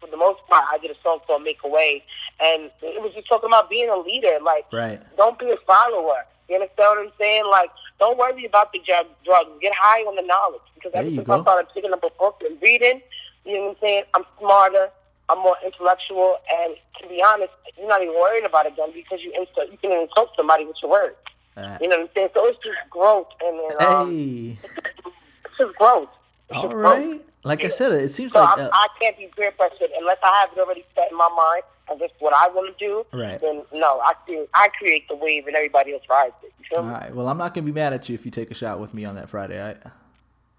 for 0.00 0.08
the 0.10 0.16
most 0.16 0.40
part, 0.48 0.64
I 0.72 0.78
did 0.78 0.90
a 0.90 0.96
song 1.02 1.20
called 1.26 1.42
Make 1.42 1.58
a 1.64 1.68
Way. 1.68 2.04
And 2.40 2.70
it 2.82 3.02
was 3.02 3.12
just 3.14 3.28
talking 3.28 3.48
about 3.48 3.68
being 3.70 3.88
a 3.88 3.96
leader. 3.96 4.38
Like, 4.42 4.66
right. 4.72 5.00
don't 5.16 5.38
be 5.38 5.50
a 5.50 5.56
follower. 5.66 6.24
You 6.48 6.56
understand 6.56 6.88
what 6.88 6.98
I'm 6.98 7.12
saying? 7.18 7.44
Like, 7.50 7.70
don't 7.98 8.18
worry 8.18 8.44
about 8.44 8.72
the 8.72 8.80
drug, 8.86 9.06
drugs. 9.24 9.50
Get 9.60 9.72
high 9.78 10.00
on 10.02 10.16
the 10.16 10.22
knowledge. 10.22 10.62
Because 10.74 10.92
There 10.92 11.02
ever 11.02 11.10
since. 11.10 11.28
I 11.28 11.40
started 11.42 11.66
picking 11.74 11.92
up 11.92 12.02
a 12.04 12.10
book 12.18 12.40
and 12.48 12.60
reading, 12.62 13.02
you 13.44 13.54
know 13.54 13.60
what 13.60 13.70
I'm 13.70 13.76
saying? 13.80 14.02
I'm 14.14 14.24
smarter. 14.38 14.90
I'm 15.28 15.38
more 15.40 15.56
intellectual. 15.64 16.38
And 16.50 16.74
to 17.02 17.08
be 17.08 17.22
honest, 17.22 17.52
you're 17.76 17.88
not 17.88 18.02
even 18.02 18.14
worried 18.14 18.44
about 18.44 18.66
it 18.66 18.74
then 18.76 18.92
because 18.94 19.20
you 19.22 19.32
insult, 19.38 19.70
you 19.70 19.78
can 19.78 19.92
insult 19.92 20.30
somebody 20.36 20.64
with 20.64 20.76
your 20.82 20.90
words. 20.90 21.16
Uh, 21.56 21.76
You 21.80 21.88
know 21.88 21.98
what 21.98 22.04
I'm 22.04 22.10
saying? 22.14 22.28
So 22.34 22.46
it's 22.46 22.58
just 22.64 22.78
growth. 22.88 23.28
And 23.44 23.58
then, 23.58 23.88
um, 23.88 24.10
hey. 24.10 24.58
it's 24.62 25.58
just 25.58 25.74
growth. 25.76 26.08
All 26.52 26.68
just 26.68 27.20
Like 27.44 27.64
I 27.64 27.68
said, 27.68 27.92
it 27.92 28.12
seems 28.12 28.32
So 28.32 28.42
like 28.42 28.58
uh, 28.58 28.70
I 28.72 28.86
can't 29.00 29.16
be 29.16 29.30
peer 29.36 29.52
pressured 29.52 29.90
unless 29.98 30.18
I 30.22 30.40
have 30.40 30.50
it 30.56 30.60
already 30.60 30.84
set 30.94 31.10
in 31.10 31.16
my 31.16 31.28
mind 31.28 31.62
and 31.90 32.00
this 32.00 32.10
is 32.10 32.20
what 32.20 32.34
I 32.34 32.48
want 32.48 32.76
to 32.76 32.84
do. 32.84 33.06
Right. 33.12 33.40
Then 33.40 33.62
no, 33.72 34.00
I 34.00 34.12
create, 34.24 34.48
I 34.54 34.68
create 34.78 35.08
the 35.08 35.16
wave 35.16 35.46
and 35.46 35.56
everybody 35.56 35.92
else 35.92 36.02
rides 36.08 36.34
it. 36.42 36.52
You 36.58 36.64
feel 36.68 36.78
all 36.80 36.84
me? 36.86 36.92
right. 36.92 37.14
Well, 37.14 37.28
I'm 37.28 37.38
not 37.38 37.54
gonna 37.54 37.66
be 37.66 37.72
mad 37.72 37.92
at 37.92 38.08
you 38.08 38.14
if 38.14 38.24
you 38.24 38.30
take 38.30 38.50
a 38.50 38.54
shot 38.54 38.80
with 38.80 38.94
me 38.94 39.04
on 39.04 39.14
that 39.16 39.30
Friday, 39.30 39.60
all 39.60 39.68
right? 39.68 39.78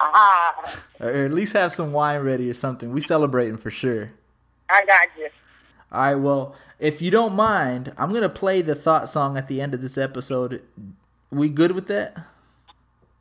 Ah, 0.02 0.84
Or 1.02 1.10
at 1.10 1.32
least 1.32 1.54
have 1.54 1.74
some 1.74 1.92
wine 1.92 2.22
ready 2.22 2.50
or 2.50 2.54
something. 2.54 2.92
We 2.92 3.02
celebrating 3.02 3.58
for 3.58 3.70
sure. 3.70 4.08
I 4.70 4.86
got 4.86 5.08
you. 5.18 5.30
All 5.92 6.02
right. 6.02 6.16
Well, 6.16 6.56
if 6.80 7.02
you 7.02 7.12
don't 7.12 7.36
mind, 7.36 7.94
I'm 7.98 8.14
gonna 8.14 8.30
play 8.30 8.62
the 8.62 8.76
thot 8.76 9.10
song 9.10 9.38
at 9.38 9.48
the 9.48 9.60
end 9.62 9.74
of 9.74 9.82
this 9.82 9.98
episode. 9.98 10.62
We 11.32 11.50
good 11.50 11.74
with 11.74 11.88
that? 11.88 12.18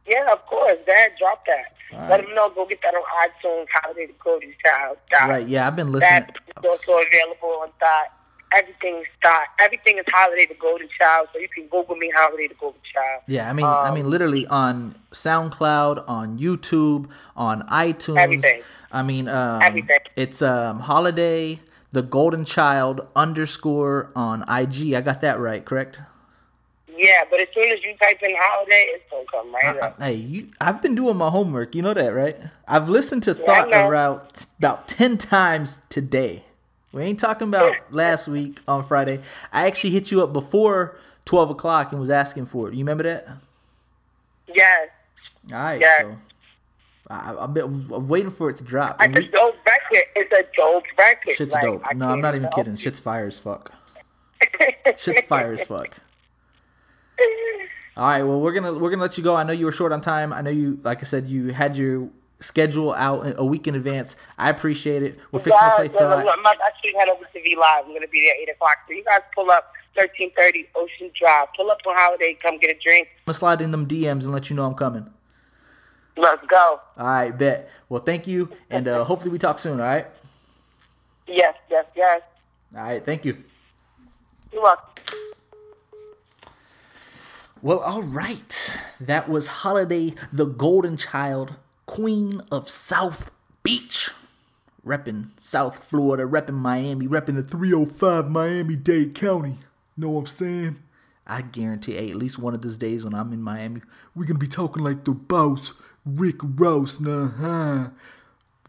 Yeah, 0.07 0.33
of 0.33 0.45
course. 0.47 0.79
Dad, 0.87 1.13
drop 1.19 1.45
that. 1.47 1.75
All 1.93 2.01
Let 2.01 2.11
right. 2.21 2.29
him 2.29 2.35
know. 2.35 2.51
Go 2.51 2.67
get 2.67 2.81
that 2.83 2.95
on 2.95 3.03
iTunes. 3.29 3.67
Holiday 3.73 4.07
to 4.07 4.13
Cody's 4.15 4.55
Child. 4.65 4.99
Dot. 5.11 5.29
Right. 5.29 5.47
Yeah, 5.49 5.67
I've 5.67 5.77
been 5.77 5.93
listening. 5.93 6.11
That 6.11 6.37
is 6.65 6.65
also 6.71 6.99
available 7.01 7.49
on 7.63 7.71
Dot. 7.81 8.13
Everything 8.53 8.97
is 8.97 9.07
Dot. 9.23 9.47
Everything 9.61 9.99
is 9.99 10.05
Holiday 10.11 10.47
to 10.47 10.55
Golden 10.55 10.89
Child. 10.99 11.29
So 11.33 11.39
you 11.39 11.49
can 11.49 11.67
Google 11.69 11.97
me, 11.97 12.11
Holiday 12.15 12.49
to 12.49 12.55
Golden 12.55 12.81
Child. 12.95 13.23
Yeah, 13.27 13.49
I 13.49 13.53
mean, 13.53 13.67
I 13.67 13.89
Um, 13.89 13.95
mean, 13.95 14.09
literally 14.11 14.47
on 14.47 14.95
SoundCloud, 15.13 16.05
on 16.09 16.39
YouTube, 16.39 17.09
on 17.37 17.63
iTunes. 17.69 18.19
Everything. 18.19 18.63
I 18.91 19.03
mean, 19.03 19.29
um, 19.29 19.61
Everything. 19.63 19.99
It's 20.17 20.41
um, 20.43 20.81
holiday 20.81 21.61
the 21.93 22.03
golden 22.03 22.45
child 22.45 23.07
underscore 23.17 24.11
on 24.15 24.43
IG. 24.49 24.93
I 24.95 25.01
got 25.01 25.21
that 25.23 25.39
right, 25.39 25.65
correct? 25.65 26.01
Yeah, 27.01 27.21
but 27.31 27.41
as 27.41 27.47
soon 27.55 27.71
as 27.71 27.79
you 27.85 27.97
type 27.97 28.19
in 28.23 28.35
Holiday, 28.37 28.87
it's 28.89 29.05
gonna 29.09 29.25
come 29.31 29.55
right 29.55 29.79
up. 29.81 30.03
Hey, 30.03 30.15
you, 30.15 30.49
I've 30.61 30.83
been 30.83 30.97
doing 30.97 31.17
my 31.17 31.31
homework. 31.31 31.77
You 31.77 31.83
know 31.83 31.95
that, 31.95 32.09
right? 32.09 32.37
I've 32.67 32.89
listened 32.89 33.23
to 33.25 33.31
I 33.31 33.35
Thot 33.35 33.73
around 33.73 34.21
about 34.59 34.89
ten 34.89 35.17
times 35.17 35.79
today. 35.91 36.43
We 36.93 37.03
ain't 37.05 37.21
talking 37.21 37.47
about 37.47 37.73
last 37.91 38.27
week 38.27 38.59
on 38.67 38.85
Friday. 38.85 39.21
I 39.53 39.67
actually 39.69 39.91
hit 39.91 40.11
you 40.11 40.25
up 40.25 40.33
before 40.33 40.99
twelve 41.25 41.51
o'clock 41.51 41.93
and 41.93 42.01
was 42.01 42.11
asking 42.11 42.47
for 42.47 42.67
it. 42.69 42.75
You 42.75 42.81
remember 42.81 43.05
that? 43.05 43.29
Yes. 44.53 44.89
All 45.53 45.59
right. 45.59 45.81
Yeah. 45.81 45.99
So 46.01 46.17
I, 47.11 47.37
I've 47.39 47.55
been 47.55 47.65
I'm 47.95 48.09
waiting 48.09 48.31
for 48.31 48.51
it 48.51 48.57
to 48.57 48.65
drop. 48.65 48.99
Like 48.99 49.09
And 49.11 49.19
a 49.19 49.21
we- 49.21 49.29
dope 49.29 49.55
record. 49.65 50.03
It's 50.17 50.33
a 50.33 50.45
dope 50.57 50.85
record. 50.99 51.37
shit's 51.37 51.53
like, 51.53 51.63
dope. 51.63 51.83
I 51.89 51.95
No, 51.95 52.09
I'm 52.09 52.23
can't 52.23 52.35
even 52.37 52.49
kidding. 52.51 52.75
it. 52.75 52.81
Shit's 52.81 52.99
fire 52.99 53.27
as 53.27 53.39
fuck. 53.39 53.73
Shit's 54.99 55.23
fire 55.23 55.53
as 55.53 55.65
fuck. 55.65 55.97
All 57.97 58.07
right, 58.07 58.23
well 58.23 58.41
we're 58.41 58.53
gonna 58.53 58.73
we're 58.73 58.91
gonna 58.91 59.03
let 59.03 59.19
you 59.19 59.25
go. 59.25 59.35
I 59.35 59.43
know 59.43 59.53
you 59.53 59.65
were 59.67 59.73
short 59.73 59.93
on 59.93 60.01
time. 60.01 60.33
I 60.33 60.41
know 60.41 60.51
you, 60.51 60.79
like 60.85 61.01
I 61.01 61.03
said, 61.03 61.29
you 61.29 61.49
had 61.49 61.77
your 61.77 62.09
schedule 62.41 62.93
out 62.95 63.35
a 63.37 63.45
week 63.45 63.67
in 63.67 63.75
advance. 63.75 64.17
I 64.39 64.51
appreciate 64.51 65.03
it. 65.03 65.19
We're 65.33 65.41
fixing 65.41 65.61
to 65.61 65.75
play 65.77 65.89
thot. 65.89 66.29
I'm 66.29 66.47
actually 66.47 66.95
head 66.97 67.09
over 67.09 67.25
to 67.25 67.43
V 67.43 67.57
Live. 67.57 67.85
I'm 67.85 67.91
going 67.91 68.03
to 68.03 68.09
be 68.09 68.21
there 68.21 68.35
eight 68.41 68.49
o'clock. 68.51 68.77
So 68.87 68.95
you 68.95 69.05
guys 69.05 69.21
pull 69.35 69.51
up 69.51 69.73
1330 69.95 70.69
Ocean 70.77 71.11
Drive. 71.19 71.49
Pull 71.57 71.71
up 71.71 71.79
on 71.87 71.97
Holiday. 71.97 72.37
Come 72.41 72.59
get 72.59 72.71
a 72.71 72.79
drink. 72.81 73.09
I'm 73.11 73.23
gonna 73.27 73.35
slide 73.35 73.61
in 73.61 73.71
them 73.71 73.87
DMs 73.87 74.25
and 74.25 74.33
let 74.33 74.51
you 74.51 74.57
know 74.57 74.67
I'm 74.67 74.75
coming. 74.75 75.11
Let's 76.17 76.45
go. 76.47 76.81
All 76.97 77.07
right, 77.07 77.37
bet. 77.37 77.71
Well, 77.89 78.03
thank 78.03 78.27
you, 78.27 78.51
and 78.71 78.89
uh, 78.89 79.05
hopefully 79.05 79.31
we 79.31 79.39
talk 79.39 79.59
soon. 79.59 79.81
All 79.81 79.87
right. 79.87 80.07
Yes, 81.27 81.55
yes, 81.71 81.85
yes. 81.95 82.23
All 82.77 82.83
right. 82.83 83.05
Thank 83.05 83.25
you. 83.25 83.43
You're 84.53 84.63
welcome. 84.63 84.95
Well, 87.61 87.81
all 87.81 88.03
right. 88.03 88.71
That 89.01 89.29
was 89.29 89.49
Holiday, 89.49 90.15
the 90.33 90.47
Golden 90.47 90.97
Child, 90.97 91.57
Queen 91.87 92.41
of 92.53 92.69
South 92.69 93.33
Beach. 93.65 94.11
Reppin' 94.87 95.31
South 95.41 95.83
Florida, 95.85 96.25
reppin' 96.25 96.55
Miami, 96.55 97.09
reppin' 97.09 97.35
the 97.35 97.43
305 97.43 98.31
Miami 98.31 98.77
Dade 98.77 99.15
County. 99.15 99.57
Know 99.97 100.11
what 100.11 100.21
I'm 100.21 100.27
saying? 100.27 100.79
I 101.27 101.43
guarantee 101.43 101.95
hey, 101.95 102.11
at 102.11 102.17
least 102.17 102.39
one 102.39 102.55
of 102.55 102.63
those 102.63 102.79
days 102.79 103.05
when 103.05 103.13
I'm 103.13 103.33
in 103.33 103.43
Miami, 103.43 103.83
we're 104.15 104.25
gonna 104.25 104.39
be 104.39 104.47
talking 104.47 104.85
like 104.85 105.05
the 105.05 105.13
boss, 105.13 105.75
Rick 106.07 106.37
Ross, 106.41 107.01
nah, 107.01 107.29
huh? 107.29 107.91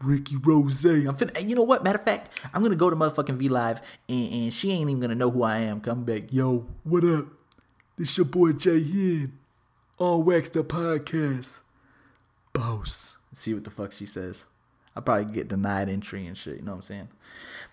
Ricky 0.02 0.36
Rose. 0.36 0.84
I'm 0.84 1.14
finna, 1.14 1.38
and 1.38 1.48
you 1.48 1.54
know 1.54 1.62
what? 1.62 1.84
Matter 1.84 1.98
of 1.98 2.04
fact, 2.04 2.30
I'm 2.52 2.62
gonna 2.62 2.74
go 2.74 2.90
to 2.90 2.96
motherfucking 2.96 3.36
V 3.36 3.48
Live 3.48 3.82
and, 4.08 4.32
and 4.32 4.52
she 4.52 4.72
ain't 4.72 4.90
even 4.90 5.00
gonna 5.00 5.14
know 5.14 5.30
who 5.30 5.42
I 5.42 5.58
am. 5.58 5.80
Come 5.80 6.04
back, 6.04 6.32
yo, 6.32 6.66
what 6.84 7.04
up? 7.04 7.26
This 8.00 8.16
your 8.16 8.24
boy 8.24 8.54
Jay 8.54 8.82
Hen. 8.82 9.38
All 9.98 10.22
Waxed 10.22 10.56
Up 10.56 10.68
Podcast. 10.68 11.58
Boss. 12.54 13.18
See 13.34 13.52
what 13.52 13.64
the 13.64 13.70
fuck 13.70 13.92
she 13.92 14.06
says. 14.06 14.46
I'll 14.96 15.02
probably 15.02 15.30
get 15.30 15.48
denied 15.48 15.90
entry 15.90 16.26
and 16.26 16.34
shit, 16.34 16.56
you 16.56 16.62
know 16.62 16.70
what 16.70 16.76
I'm 16.78 16.82
saying? 16.82 17.08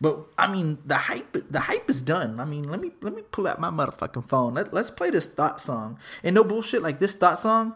But 0.02 0.26
I 0.38 0.52
mean 0.52 0.80
the 0.86 0.98
hype 0.98 1.32
the 1.32 1.62
hype 1.62 1.90
is 1.90 2.02
done. 2.02 2.42
I 2.42 2.44
mean, 2.44 2.70
let 2.70 2.82
me 2.82 2.92
let 3.00 3.16
me 3.16 3.22
pull 3.22 3.48
out 3.48 3.62
my 3.62 3.70
motherfucking 3.70 4.28
phone. 4.28 4.56
Let, 4.56 4.74
let's 4.74 4.92
play 4.92 5.12
this 5.12 5.28
thot 5.28 5.62
song. 5.62 5.98
And 6.26 6.36
no 6.36 6.44
bullshit, 6.44 6.82
like 6.82 7.00
this 7.00 7.14
thot 7.14 7.40
song 7.40 7.76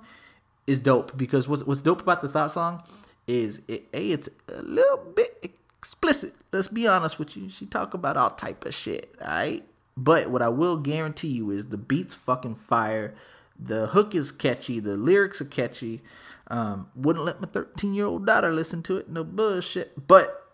is 0.67 0.81
dope 0.81 1.15
because 1.15 1.47
what's 1.47 1.63
what's 1.63 1.81
dope 1.81 2.01
about 2.01 2.19
the 2.19 2.27
thot 2.27 2.51
song 2.51 2.83
is 3.27 3.61
it 3.69 3.87
a 3.93 4.11
it's 4.11 4.27
a 4.49 4.61
little 4.61 4.97
bit 5.15 5.55
explicit. 5.81 6.33
Let's 6.51 6.67
be 6.67 6.85
honest 6.85 7.17
with 7.17 7.37
you. 7.37 7.49
She 7.49 7.65
talk 7.65 7.93
about 7.93 8.17
all 8.17 8.31
type 8.31 8.65
of 8.65 8.75
shit, 8.75 9.15
alright? 9.21 9.65
But 9.97 10.29
what 10.29 10.41
I 10.41 10.49
will 10.49 10.77
guarantee 10.77 11.27
you 11.29 11.51
is 11.51 11.67
the 11.67 11.77
beat's 11.77 12.15
fucking 12.15 12.55
fire. 12.55 13.13
The 13.59 13.87
hook 13.87 14.15
is 14.15 14.31
catchy. 14.31 14.79
The 14.79 14.97
lyrics 14.97 15.41
are 15.41 15.45
catchy. 15.45 16.01
Um, 16.47 16.89
wouldn't 16.95 17.25
let 17.25 17.39
my 17.39 17.47
13 17.47 17.93
year 17.93 18.05
old 18.05 18.25
daughter 18.25 18.51
listen 18.51 18.83
to 18.83 18.97
it. 18.97 19.09
No 19.09 19.23
bullshit. 19.23 20.07
But 20.07 20.47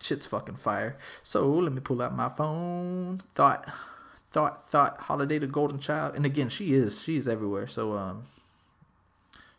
shit's 0.00 0.26
fucking 0.26 0.56
fire. 0.56 0.96
So 1.22 1.48
let 1.48 1.72
me 1.72 1.80
pull 1.80 2.02
out 2.02 2.14
my 2.14 2.28
phone. 2.28 3.22
Thot, 3.34 3.70
thot, 4.30 4.68
thot. 4.68 4.98
Holiday 5.00 5.38
the 5.38 5.46
Golden 5.46 5.78
Child. 5.78 6.16
And 6.16 6.26
again, 6.26 6.48
she 6.48 6.74
is. 6.74 7.02
She's 7.02 7.28
everywhere. 7.28 7.66
So 7.66 7.94
um, 7.94 8.24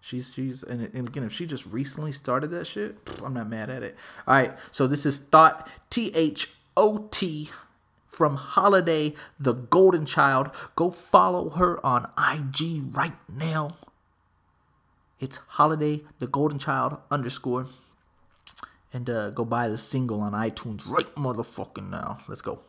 she's 0.01 0.33
she's 0.33 0.63
and, 0.63 0.93
and 0.93 1.07
again, 1.07 1.23
if 1.23 1.33
she 1.33 1.45
just 1.45 1.65
recently 1.67 2.11
started 2.11 2.47
that 2.51 2.67
shit, 2.67 2.97
I'm 3.23 3.33
not 3.33 3.49
mad 3.49 3.69
at 3.69 3.83
it. 3.83 3.95
All 4.27 4.35
right. 4.35 4.57
So 4.71 4.87
this 4.87 5.05
is 5.05 5.19
thot. 5.19 5.69
T 5.89 6.11
H 6.13 6.49
O 6.75 7.07
T 7.11 7.49
from 8.09 8.35
Holiday, 8.35 9.13
the 9.39 9.53
Golden 9.53 10.05
Child. 10.05 10.49
Go 10.75 10.89
follow 10.91 11.49
her 11.51 11.83
on 11.85 12.09
IG 12.17 12.95
right 12.95 13.13
now. 13.27 13.75
It's 15.19 15.37
Holiday, 15.49 16.01
the 16.17 16.27
Golden 16.27 16.59
Child 16.59 16.97
underscore. 17.11 17.67
And 18.91 19.09
uh, 19.09 19.29
go 19.29 19.45
buy 19.45 19.67
the 19.67 19.77
single 19.77 20.21
on 20.21 20.31
iTunes 20.33 20.87
right 20.87 21.13
motherfucking 21.15 21.89
now. 21.89 22.19
Let's 22.27 22.41
go. 22.41 22.59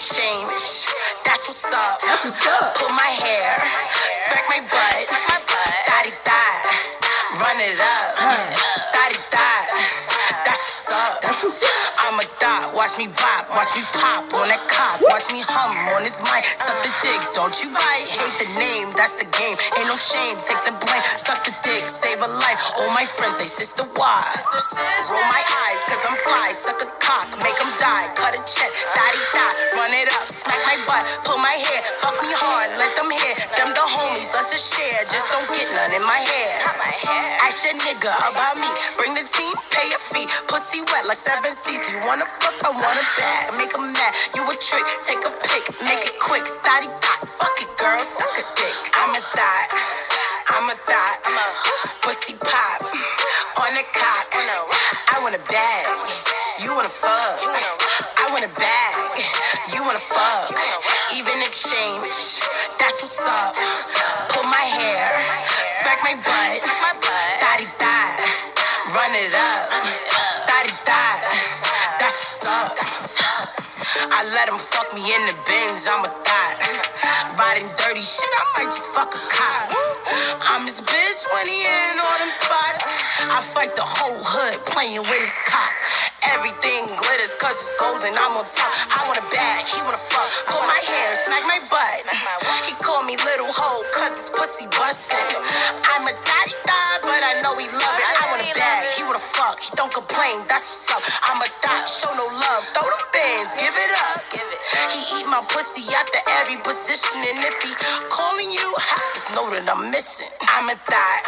Exchange, 0.00 0.88
that's 1.28 1.44
what's 1.44 1.68
up. 1.76 2.00
That's 2.00 2.24
what's 2.24 2.48
up. 2.48 2.72
Pull 2.72 2.88
my 2.96 3.12
hair, 3.20 3.52
smack 4.16 4.48
my 4.48 4.64
butt, 4.72 4.96
thotty 5.84 6.16
thot, 6.24 6.56
run 7.36 7.58
it 7.60 7.76
up, 7.76 8.08
thotty 8.96 9.20
thot. 9.28 9.64
That's 10.40 10.88
what's 10.88 10.88
up. 10.88 11.20
That's 11.20 11.44
what's 11.44 11.60
up. 11.68 11.90
I'm 12.00 12.16
a 12.16 12.24
dot, 12.40 12.72
watch 12.72 12.96
me 12.96 13.12
bop, 13.12 13.44
watch 13.52 13.76
me 13.76 13.84
pop 13.92 14.24
on 14.34 14.48
that 14.48 14.64
cock, 14.72 15.04
watch 15.04 15.28
me 15.30 15.44
hum 15.44 15.70
on 15.94 16.02
this 16.02 16.24
mic, 16.26 16.42
suck 16.48 16.80
the 16.80 16.90
dick, 17.04 17.20
don't 17.36 17.52
you 17.60 17.68
bite, 17.70 18.08
hate 18.08 18.34
the 18.40 18.48
name, 18.56 18.88
that's 18.96 19.20
the 19.20 19.28
game, 19.30 19.54
ain't 19.78 19.86
no 19.86 19.94
shame, 19.94 20.34
take 20.42 20.58
the 20.64 20.74
blame, 20.80 21.04
suck 21.20 21.44
the 21.44 21.52
dick, 21.62 21.86
save 21.86 22.18
a 22.18 22.30
life, 22.40 22.58
all 22.80 22.90
my 22.96 23.04
friends, 23.04 23.36
they 23.38 23.46
sister 23.46 23.84
wives, 23.94 24.42
roll 25.12 25.22
my 25.28 25.44
eyes, 25.68 25.80
cause 25.86 26.02
I'm 26.08 26.18
fly, 26.24 26.48
suck 26.50 26.80
a 26.82 26.88
cock, 26.98 27.30
make 27.44 27.54
them 27.60 27.70
die, 27.78 28.10
cut 28.16 28.34
a 28.34 28.42
check, 28.42 28.72
dotty 28.96 29.22
dot, 29.36 29.54
my 30.70 30.78
butt, 30.86 31.02
pull 31.26 31.38
my 31.42 31.50
hair, 31.50 31.82
fuck 31.98 32.14
me 32.22 32.30
hard, 32.30 32.70
let 32.78 32.94
them 32.94 33.10
hear, 33.10 33.34
them 33.58 33.74
the 33.74 33.86
homies, 33.90 34.30
let's 34.38 34.54
just 34.54 34.70
share, 34.70 35.02
just 35.10 35.26
don't 35.34 35.50
get 35.50 35.66
none 35.74 35.98
in 35.98 36.04
my 36.06 36.20
hair, 36.22 36.54
ask 37.42 37.66
your 37.66 37.74
nigga 37.74 38.06
about 38.30 38.54
me, 38.62 38.70
bring 38.94 39.10
the 39.18 39.26
team, 39.26 39.50
pay 39.74 39.88
a 39.90 39.98
fee, 39.98 40.30
pussy 40.46 40.86
wet 40.94 41.10
like 41.10 41.18
seven 41.18 41.50
seas, 41.50 41.90
you 41.90 41.98
wanna 42.06 42.22
fuck, 42.38 42.54
I 42.62 42.70
want 42.70 42.98
a 43.02 43.06
bag, 43.18 43.44
make 43.58 43.74
'em 43.74 43.90
mad, 43.98 44.14
you 44.38 44.46
a 44.46 44.54
trick, 44.62 44.86
take 45.02 45.22
a 45.26 45.32
pic, 45.50 45.64
make 45.82 46.02
it 46.06 46.16
quick, 46.22 46.46
thotty 46.62 46.86
thot, 47.02 47.18
fuck 47.26 47.56
it 47.58 47.70
girl, 47.82 47.98
suck 47.98 48.30
a 48.38 48.44
dick, 48.54 48.76
I'm 48.94 49.10
a 49.18 49.22
thot, 49.34 49.66
I'm 50.54 50.66
a 50.70 50.76
thot, 50.86 51.18
pussy 52.06 52.38
pop, 52.38 52.78
on 53.58 53.72
a 53.74 53.84
cock, 53.90 54.26
I 55.10 55.18
want 55.18 55.34
a 55.34 55.42
bag, 55.50 55.89
what's 63.10 63.26
up, 63.26 63.58
pull 64.30 64.46
my 64.46 64.62
hair, 64.62 65.10
smack 65.82 65.98
my 66.06 66.14
butt, 66.22 66.62
thotty 67.42 67.66
thot, 67.74 68.14
run 68.94 69.10
it 69.18 69.34
up, 69.34 69.66
thotty 70.46 70.70
thot, 70.86 71.18
that's 71.98 72.46
what's 72.46 72.46
up. 72.46 73.50
I 74.14 74.22
let 74.30 74.46
him 74.46 74.62
fuck 74.62 74.94
me 74.94 75.02
in 75.02 75.22
the 75.26 75.34
bins, 75.42 75.90
I'm 75.90 76.06
a 76.06 76.12
thot. 76.22 76.54
Riding 77.34 77.66
dirty 77.74 78.04
shit, 78.04 78.30
I 78.30 78.44
might 78.62 78.70
just 78.70 78.94
fuck 78.94 79.10
a 79.10 79.22
cop. 79.26 79.74
I'm 80.54 80.62
his 80.68 80.78
bitch 80.78 81.22
when 81.34 81.46
he 81.50 81.58
in 81.66 81.98
all 81.98 82.18
them 82.20 82.30
spots. 82.30 83.26
I 83.26 83.40
fight 83.42 83.74
the 83.74 83.82
whole 83.82 84.20
hood 84.22 84.60
playing 84.70 85.00
with 85.02 85.18
his 85.18 85.34
cock. 85.50 85.72
Everything 86.28 86.84
glitters 87.00 87.32
cause 87.40 87.56
it's 87.56 87.72
golden, 87.80 88.12
I'm 88.12 88.36
on 88.36 88.44
top. 88.44 88.72
I 88.92 89.08
want 89.08 89.16
a 89.16 89.26
bag, 89.32 89.64
he 89.64 89.80
wanna 89.80 89.96
fuck. 89.96 90.28
Pull 90.52 90.60
my 90.68 90.76
hair, 90.76 91.08
smack 91.16 91.44
my 91.48 91.60
butt. 91.72 91.98
He 92.68 92.76
call 92.76 93.00
me 93.08 93.16
little 93.24 93.48
hoe 93.48 93.82
cause 93.96 94.12
his 94.20 94.28
pussy 94.36 94.68
bustin'. 94.68 95.16
I'm 95.96 96.04
a 96.04 96.12
daddy 96.12 96.56
thot, 96.68 96.98
but 97.08 97.22
I 97.24 97.40
know 97.40 97.56
he 97.56 97.64
love 97.72 97.96
it. 97.96 98.08
I 98.20 98.24
want 98.36 98.44
a 98.44 98.52
bag, 98.52 98.84
he 98.92 99.00
wanna 99.08 99.22
fuck. 99.22 99.56
He 99.64 99.72
don't 99.80 99.92
complain, 99.96 100.44
that's 100.44 100.68
what's 100.68 100.92
up. 100.92 101.02
I'm 101.32 101.40
a 101.40 101.48
thot, 101.48 101.88
show 101.88 102.12
no 102.12 102.28
love. 102.28 102.62
Throw 102.76 102.84
them 102.84 103.04
bands, 103.16 103.56
give 103.56 103.72
it 103.72 103.92
up. 104.12 104.20
He 104.92 105.00
eat 105.20 105.26
my 105.32 105.40
pussy 105.48 105.88
after 105.96 106.20
every 106.44 106.60
position, 106.60 107.16
and 107.16 107.38
if 107.48 107.56
he 107.64 107.72
calling 108.12 108.52
you, 108.52 108.68
just 109.16 109.32
know 109.32 109.48
that 109.56 109.64
I'm 109.72 109.88
missing. 109.88 110.28
I'm 110.52 110.68
a 110.68 110.76
thot, 110.76 111.20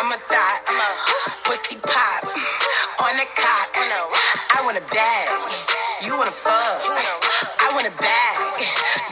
I'm 0.00 0.08
a 0.08 0.18
thot, 0.32 0.60
pussy 1.44 1.76
pop 1.84 2.57
want 3.08 3.24
a 3.24 3.28
cock. 3.40 3.72
I 4.52 4.60
want 4.68 4.76
a 4.76 4.84
bag. 4.92 5.28
You 6.04 6.12
want 6.12 6.28
a 6.28 6.36
fuck. 6.44 6.92
I 7.56 7.72
want 7.72 7.88
a 7.88 7.94
bag. 7.96 8.36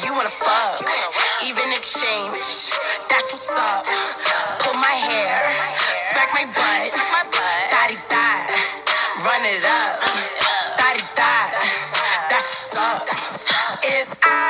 You 0.04 0.12
want 0.12 0.28
a 0.28 0.34
fuck. 0.36 0.84
Even 1.48 1.64
exchange. 1.72 2.76
That's 3.08 3.32
what's 3.32 3.56
up. 3.56 3.88
Pull 4.60 4.76
my 4.76 4.96
hair. 5.08 5.40
Smack 6.12 6.28
my 6.36 6.44
butt. 6.44 6.92
Thotty 7.72 7.96
thot. 8.12 8.44
Run 9.24 9.42
it 9.48 9.64
up. 9.64 9.96
Thotty 10.76 11.04
thot. 11.16 11.48
That's 12.28 12.52
what's 12.52 12.76
up. 12.76 13.00
If 13.80 14.12
I 14.24 14.45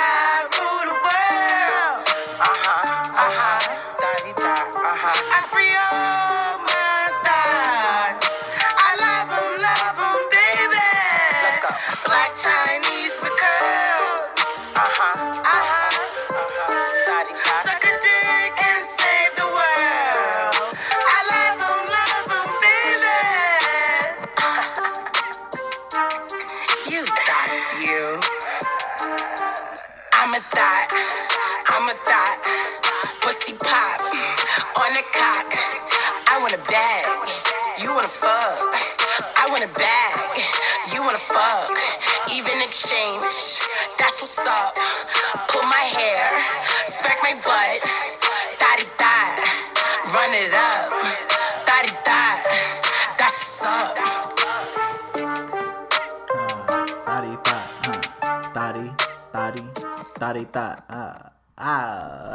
Daddy, 59.33 59.63
daddy, 59.75 60.05
daddy 60.19 60.45
thot, 60.45 60.85
ah, 60.89 61.33
ah, 61.59 62.33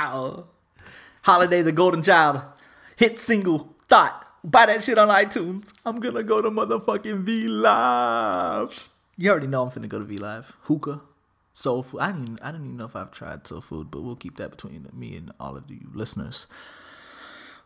ah. 0.00 0.44
Holiday 1.22 1.62
the 1.62 1.72
Golden 1.72 2.02
Child, 2.02 2.42
hit 2.96 3.18
single, 3.18 3.74
thot. 3.88 4.26
Buy 4.42 4.66
that 4.66 4.82
shit 4.82 4.98
on 4.98 5.08
iTunes. 5.08 5.72
I'm 5.86 6.00
gonna 6.00 6.22
go 6.22 6.42
to 6.42 6.50
motherfucking 6.50 7.22
V 7.22 7.48
Live. 7.48 8.90
You 9.16 9.30
already 9.30 9.46
know 9.46 9.62
I'm 9.62 9.70
finna 9.70 9.88
go 9.88 9.98
to 9.98 10.04
V 10.04 10.18
Live. 10.18 10.52
Hookah, 10.62 11.00
soul 11.54 11.82
food. 11.82 12.00
I 12.00 12.12
didn't. 12.12 12.22
Even, 12.24 12.38
I 12.42 12.50
didn't 12.52 12.66
even 12.66 12.76
know 12.76 12.84
if 12.86 12.96
I've 12.96 13.12
tried 13.12 13.46
soul 13.46 13.60
food, 13.60 13.90
but 13.90 14.02
we'll 14.02 14.16
keep 14.16 14.36
that 14.38 14.50
between 14.50 14.86
me 14.92 15.16
and 15.16 15.32
all 15.40 15.56
of 15.56 15.70
you 15.70 15.88
listeners. 15.92 16.46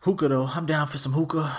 Hookah 0.01 0.27
though, 0.29 0.45
I'm 0.47 0.65
down 0.65 0.87
for 0.87 0.97
some 0.97 1.13
hookah. 1.13 1.51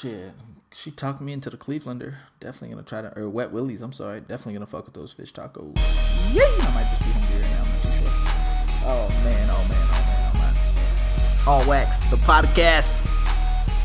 Shit, 0.00 0.32
she 0.74 0.90
talked 0.90 1.22
me 1.22 1.32
into 1.32 1.48
the 1.48 1.56
Clevelander. 1.56 2.16
Definitely 2.38 2.68
gonna 2.70 2.82
try 2.82 3.00
to, 3.00 3.18
or 3.18 3.30
Wet 3.30 3.50
Willies. 3.50 3.80
I'm 3.80 3.94
sorry. 3.94 4.20
Definitely 4.20 4.52
gonna 4.52 4.66
fuck 4.66 4.84
with 4.84 4.94
those 4.94 5.14
fish 5.14 5.32
tacos. 5.32 5.74
Yeah, 6.34 6.42
I 6.44 6.70
might 6.74 6.86
just 6.90 7.00
be 7.00 7.12
hungry 7.12 7.40
right 7.40 7.50
now. 7.50 7.62
I'm 7.62 7.70
not 7.72 7.82
too 7.82 7.88
sure. 7.96 8.12
Oh 8.84 9.08
man, 9.24 9.48
oh 9.50 9.64
man, 9.70 9.88
oh 9.88 10.04
man, 10.04 10.32
oh 10.34 10.38
man. 10.38 10.54
All 11.46 11.64
waxed. 11.66 12.02
The 12.10 12.16
podcast, 12.16 12.92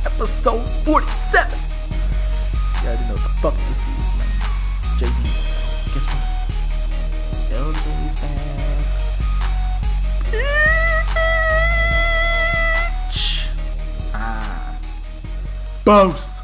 episode 0.06 0.68
47. 0.84 1.58
You 2.84 2.90
already 2.90 3.06
know 3.06 3.14
what 3.14 3.24
the 3.24 3.30
fuck 3.40 3.56
this 3.70 3.80
is, 3.80 3.88
man. 4.20 4.32
JB. 5.00 5.16
Guess 5.94 6.08
what? 6.08 6.24
LJ's 7.52 8.16
back. 8.16 8.38
Bitch. 10.26 10.81
Boss. 15.84 16.41